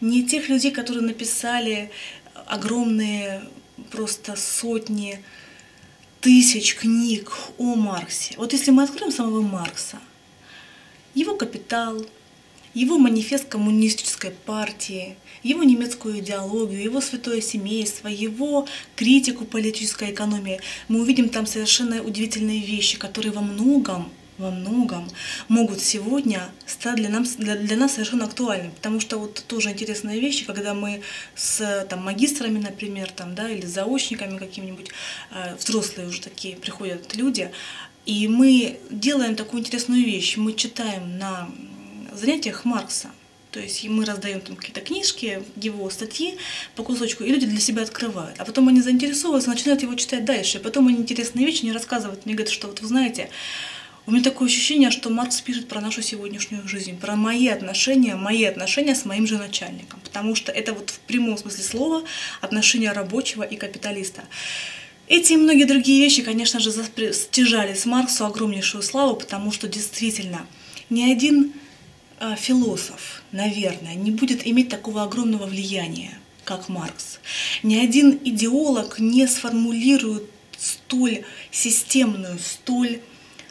не 0.00 0.24
тех 0.24 0.48
людей, 0.48 0.72
которые 0.72 1.04
написали 1.04 1.92
огромные 2.46 3.44
просто 3.92 4.34
сотни 4.34 5.22
тысяч 6.20 6.74
книг 6.74 7.32
о 7.58 7.76
Марксе. 7.76 8.34
Вот 8.38 8.52
если 8.52 8.72
мы 8.72 8.82
откроем 8.82 9.12
самого 9.12 9.40
Маркса, 9.40 10.00
его 11.14 11.36
«Капитал», 11.36 12.04
его 12.76 12.98
манифест 12.98 13.48
коммунистической 13.48 14.32
партии, 14.32 15.16
его 15.42 15.62
немецкую 15.64 16.18
идеологию, 16.18 16.82
его 16.82 17.00
святое 17.00 17.40
семейство, 17.40 18.08
его 18.08 18.66
критику 18.96 19.46
политической 19.46 20.10
экономии, 20.10 20.60
мы 20.88 21.00
увидим 21.00 21.30
там 21.30 21.46
совершенно 21.46 22.02
удивительные 22.02 22.60
вещи, 22.60 22.98
которые 22.98 23.32
во 23.32 23.40
многом 23.40 24.10
во 24.38 24.50
многом 24.50 25.08
могут 25.48 25.80
сегодня 25.80 26.50
стать 26.66 26.96
для 26.96 27.08
нас, 27.08 27.36
для, 27.36 27.56
для 27.56 27.74
нас 27.74 27.94
совершенно 27.94 28.26
актуальными. 28.26 28.68
Потому 28.68 29.00
что 29.00 29.16
вот 29.16 29.42
тоже 29.48 29.70
интересные 29.70 30.20
вещи, 30.20 30.44
когда 30.44 30.74
мы 30.74 31.00
с 31.34 31.86
там, 31.88 32.04
магистрами, 32.04 32.58
например, 32.58 33.10
там, 33.10 33.34
да, 33.34 33.48
или 33.48 33.64
заочниками 33.64 34.36
какими-нибудь, 34.36 34.90
э, 35.30 35.56
взрослые 35.56 36.06
уже 36.06 36.20
такие 36.20 36.54
приходят 36.54 37.16
люди, 37.16 37.50
и 38.04 38.28
мы 38.28 38.78
делаем 38.90 39.36
такую 39.36 39.60
интересную 39.60 40.04
вещь. 40.04 40.36
Мы 40.36 40.52
читаем 40.52 41.16
на 41.16 41.48
занятиях 42.18 42.64
Маркса. 42.64 43.11
То 43.50 43.61
есть 43.61 43.83
мы 43.88 44.05
раздаем 44.05 44.42
там 44.42 44.55
какие-то 44.55 44.83
книжки, 44.83 45.42
его 45.57 45.88
статьи 45.88 46.37
по 46.74 46.83
кусочку, 46.83 47.24
и 47.24 47.31
люди 47.31 47.46
для 47.46 47.61
себя 47.61 47.83
открывают. 47.83 48.38
А 48.38 48.44
потом 48.44 48.68
они 48.68 48.83
заинтересовываются, 48.83 49.48
начинают 49.48 49.83
его 49.83 49.94
читать 49.94 50.26
дальше. 50.26 50.59
И 50.59 50.61
потом 50.61 50.88
они 50.88 50.98
интересные 50.98 51.46
вещи 51.46 51.64
не 51.64 51.72
рассказывают. 51.72 52.26
Мне 52.26 52.35
говорят, 52.35 52.52
что 52.52 52.66
вот 52.66 52.83
вы 52.83 52.88
знаете, 52.88 53.31
у 54.07 54.12
меня 54.12 54.22
такое 54.22 54.48
ощущение, 54.48 54.90
что 54.90 55.09
Маркс 55.11 55.40
пишет 55.40 55.68
про 55.68 55.81
нашу 55.81 56.02
сегодняшнюю 56.02 56.68
жизнь, 56.68 56.98
про 56.98 57.16
мои 57.16 57.48
отношения, 57.48 58.14
мои 58.14 58.44
отношения 58.44 58.94
с 58.94 59.05
моим 59.05 59.26
же 59.26 59.38
начальником. 59.38 60.00
Потому 60.05 60.35
что 60.35 60.52
это 60.52 60.74
вот 60.74 60.90
в 60.90 60.98
прямом 61.00 61.38
смысле 61.38 61.64
слова 61.64 62.05
отношения 62.42 62.92
рабочего 62.92 63.42
и 63.42 63.57
капиталиста. 63.57 64.24
Эти 65.09 65.33
и 65.33 65.37
многие 65.37 65.64
другие 65.64 66.02
вещи, 66.02 66.22
конечно 66.22 66.61
же, 66.61 66.72
стяжали 67.12 67.74
с 67.74 67.87
Марксу 67.87 68.26
огромнейшую 68.26 68.83
славу, 68.83 69.16
потому 69.16 69.50
что 69.50 69.66
действительно 69.66 70.46
ни 70.90 71.11
один 71.11 71.52
философ, 72.37 73.22
наверное, 73.33 73.94
не 73.94 74.11
будет 74.11 74.46
иметь 74.46 74.68
такого 74.68 75.02
огромного 75.02 75.46
влияния, 75.46 76.18
как 76.44 76.68
Маркс. 76.68 77.18
Ни 77.62 77.76
один 77.76 78.18
идеолог 78.24 78.98
не 78.98 79.26
сформулирует 79.26 80.24
столь 80.57 81.24
системную, 81.50 82.38
столь 82.38 83.00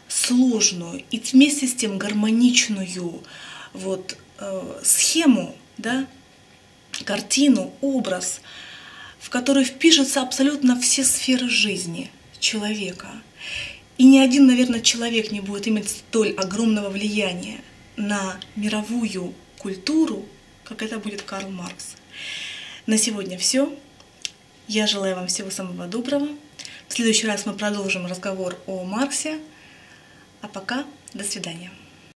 сложную 0.08 1.04
и 1.12 1.19
вместе 1.19 1.67
с 1.67 1.75
тем 1.75 1.97
гармоничную 1.97 3.21
вот 3.73 4.17
э, 4.39 4.82
схему, 4.84 5.56
да, 5.78 6.08
картину, 7.04 7.73
образ, 7.82 8.41
в 9.19 9.30
который 9.30 9.65
впишутся 9.65 10.21
абсолютно 10.21 10.80
все 10.80 11.04
сферы 11.04 11.49
жизни 11.49 12.10
человека. 12.39 13.10
И 13.97 14.04
ни 14.06 14.17
один, 14.17 14.47
наверное, 14.47 14.82
человек 14.82 15.32
не 15.32 15.41
будет 15.41 15.67
иметь 15.67 15.89
столь 15.89 16.32
огромного 16.34 16.89
влияния 16.89 17.62
на 17.97 18.39
мировую 18.55 19.34
культуру, 19.58 20.25
как 20.63 20.81
это 20.81 20.99
будет 20.99 21.21
Карл 21.21 21.49
Маркс. 21.49 21.95
На 22.86 22.97
сегодня 22.97 23.38
все. 23.38 23.73
Я 24.67 24.88
желаю 24.88 25.15
вам 25.15 25.27
всего 25.27 25.49
самого 25.49 25.88
доброго. 25.88 26.27
В 26.88 26.93
следующий 26.93 27.27
раз 27.27 27.45
мы 27.45 27.53
продолжим 27.53 28.05
разговор 28.05 28.58
о 28.67 28.84
Марксе. 28.84 29.39
А 30.41 30.47
пока 30.47 30.86
до 31.13 31.23
свидания. 31.23 31.71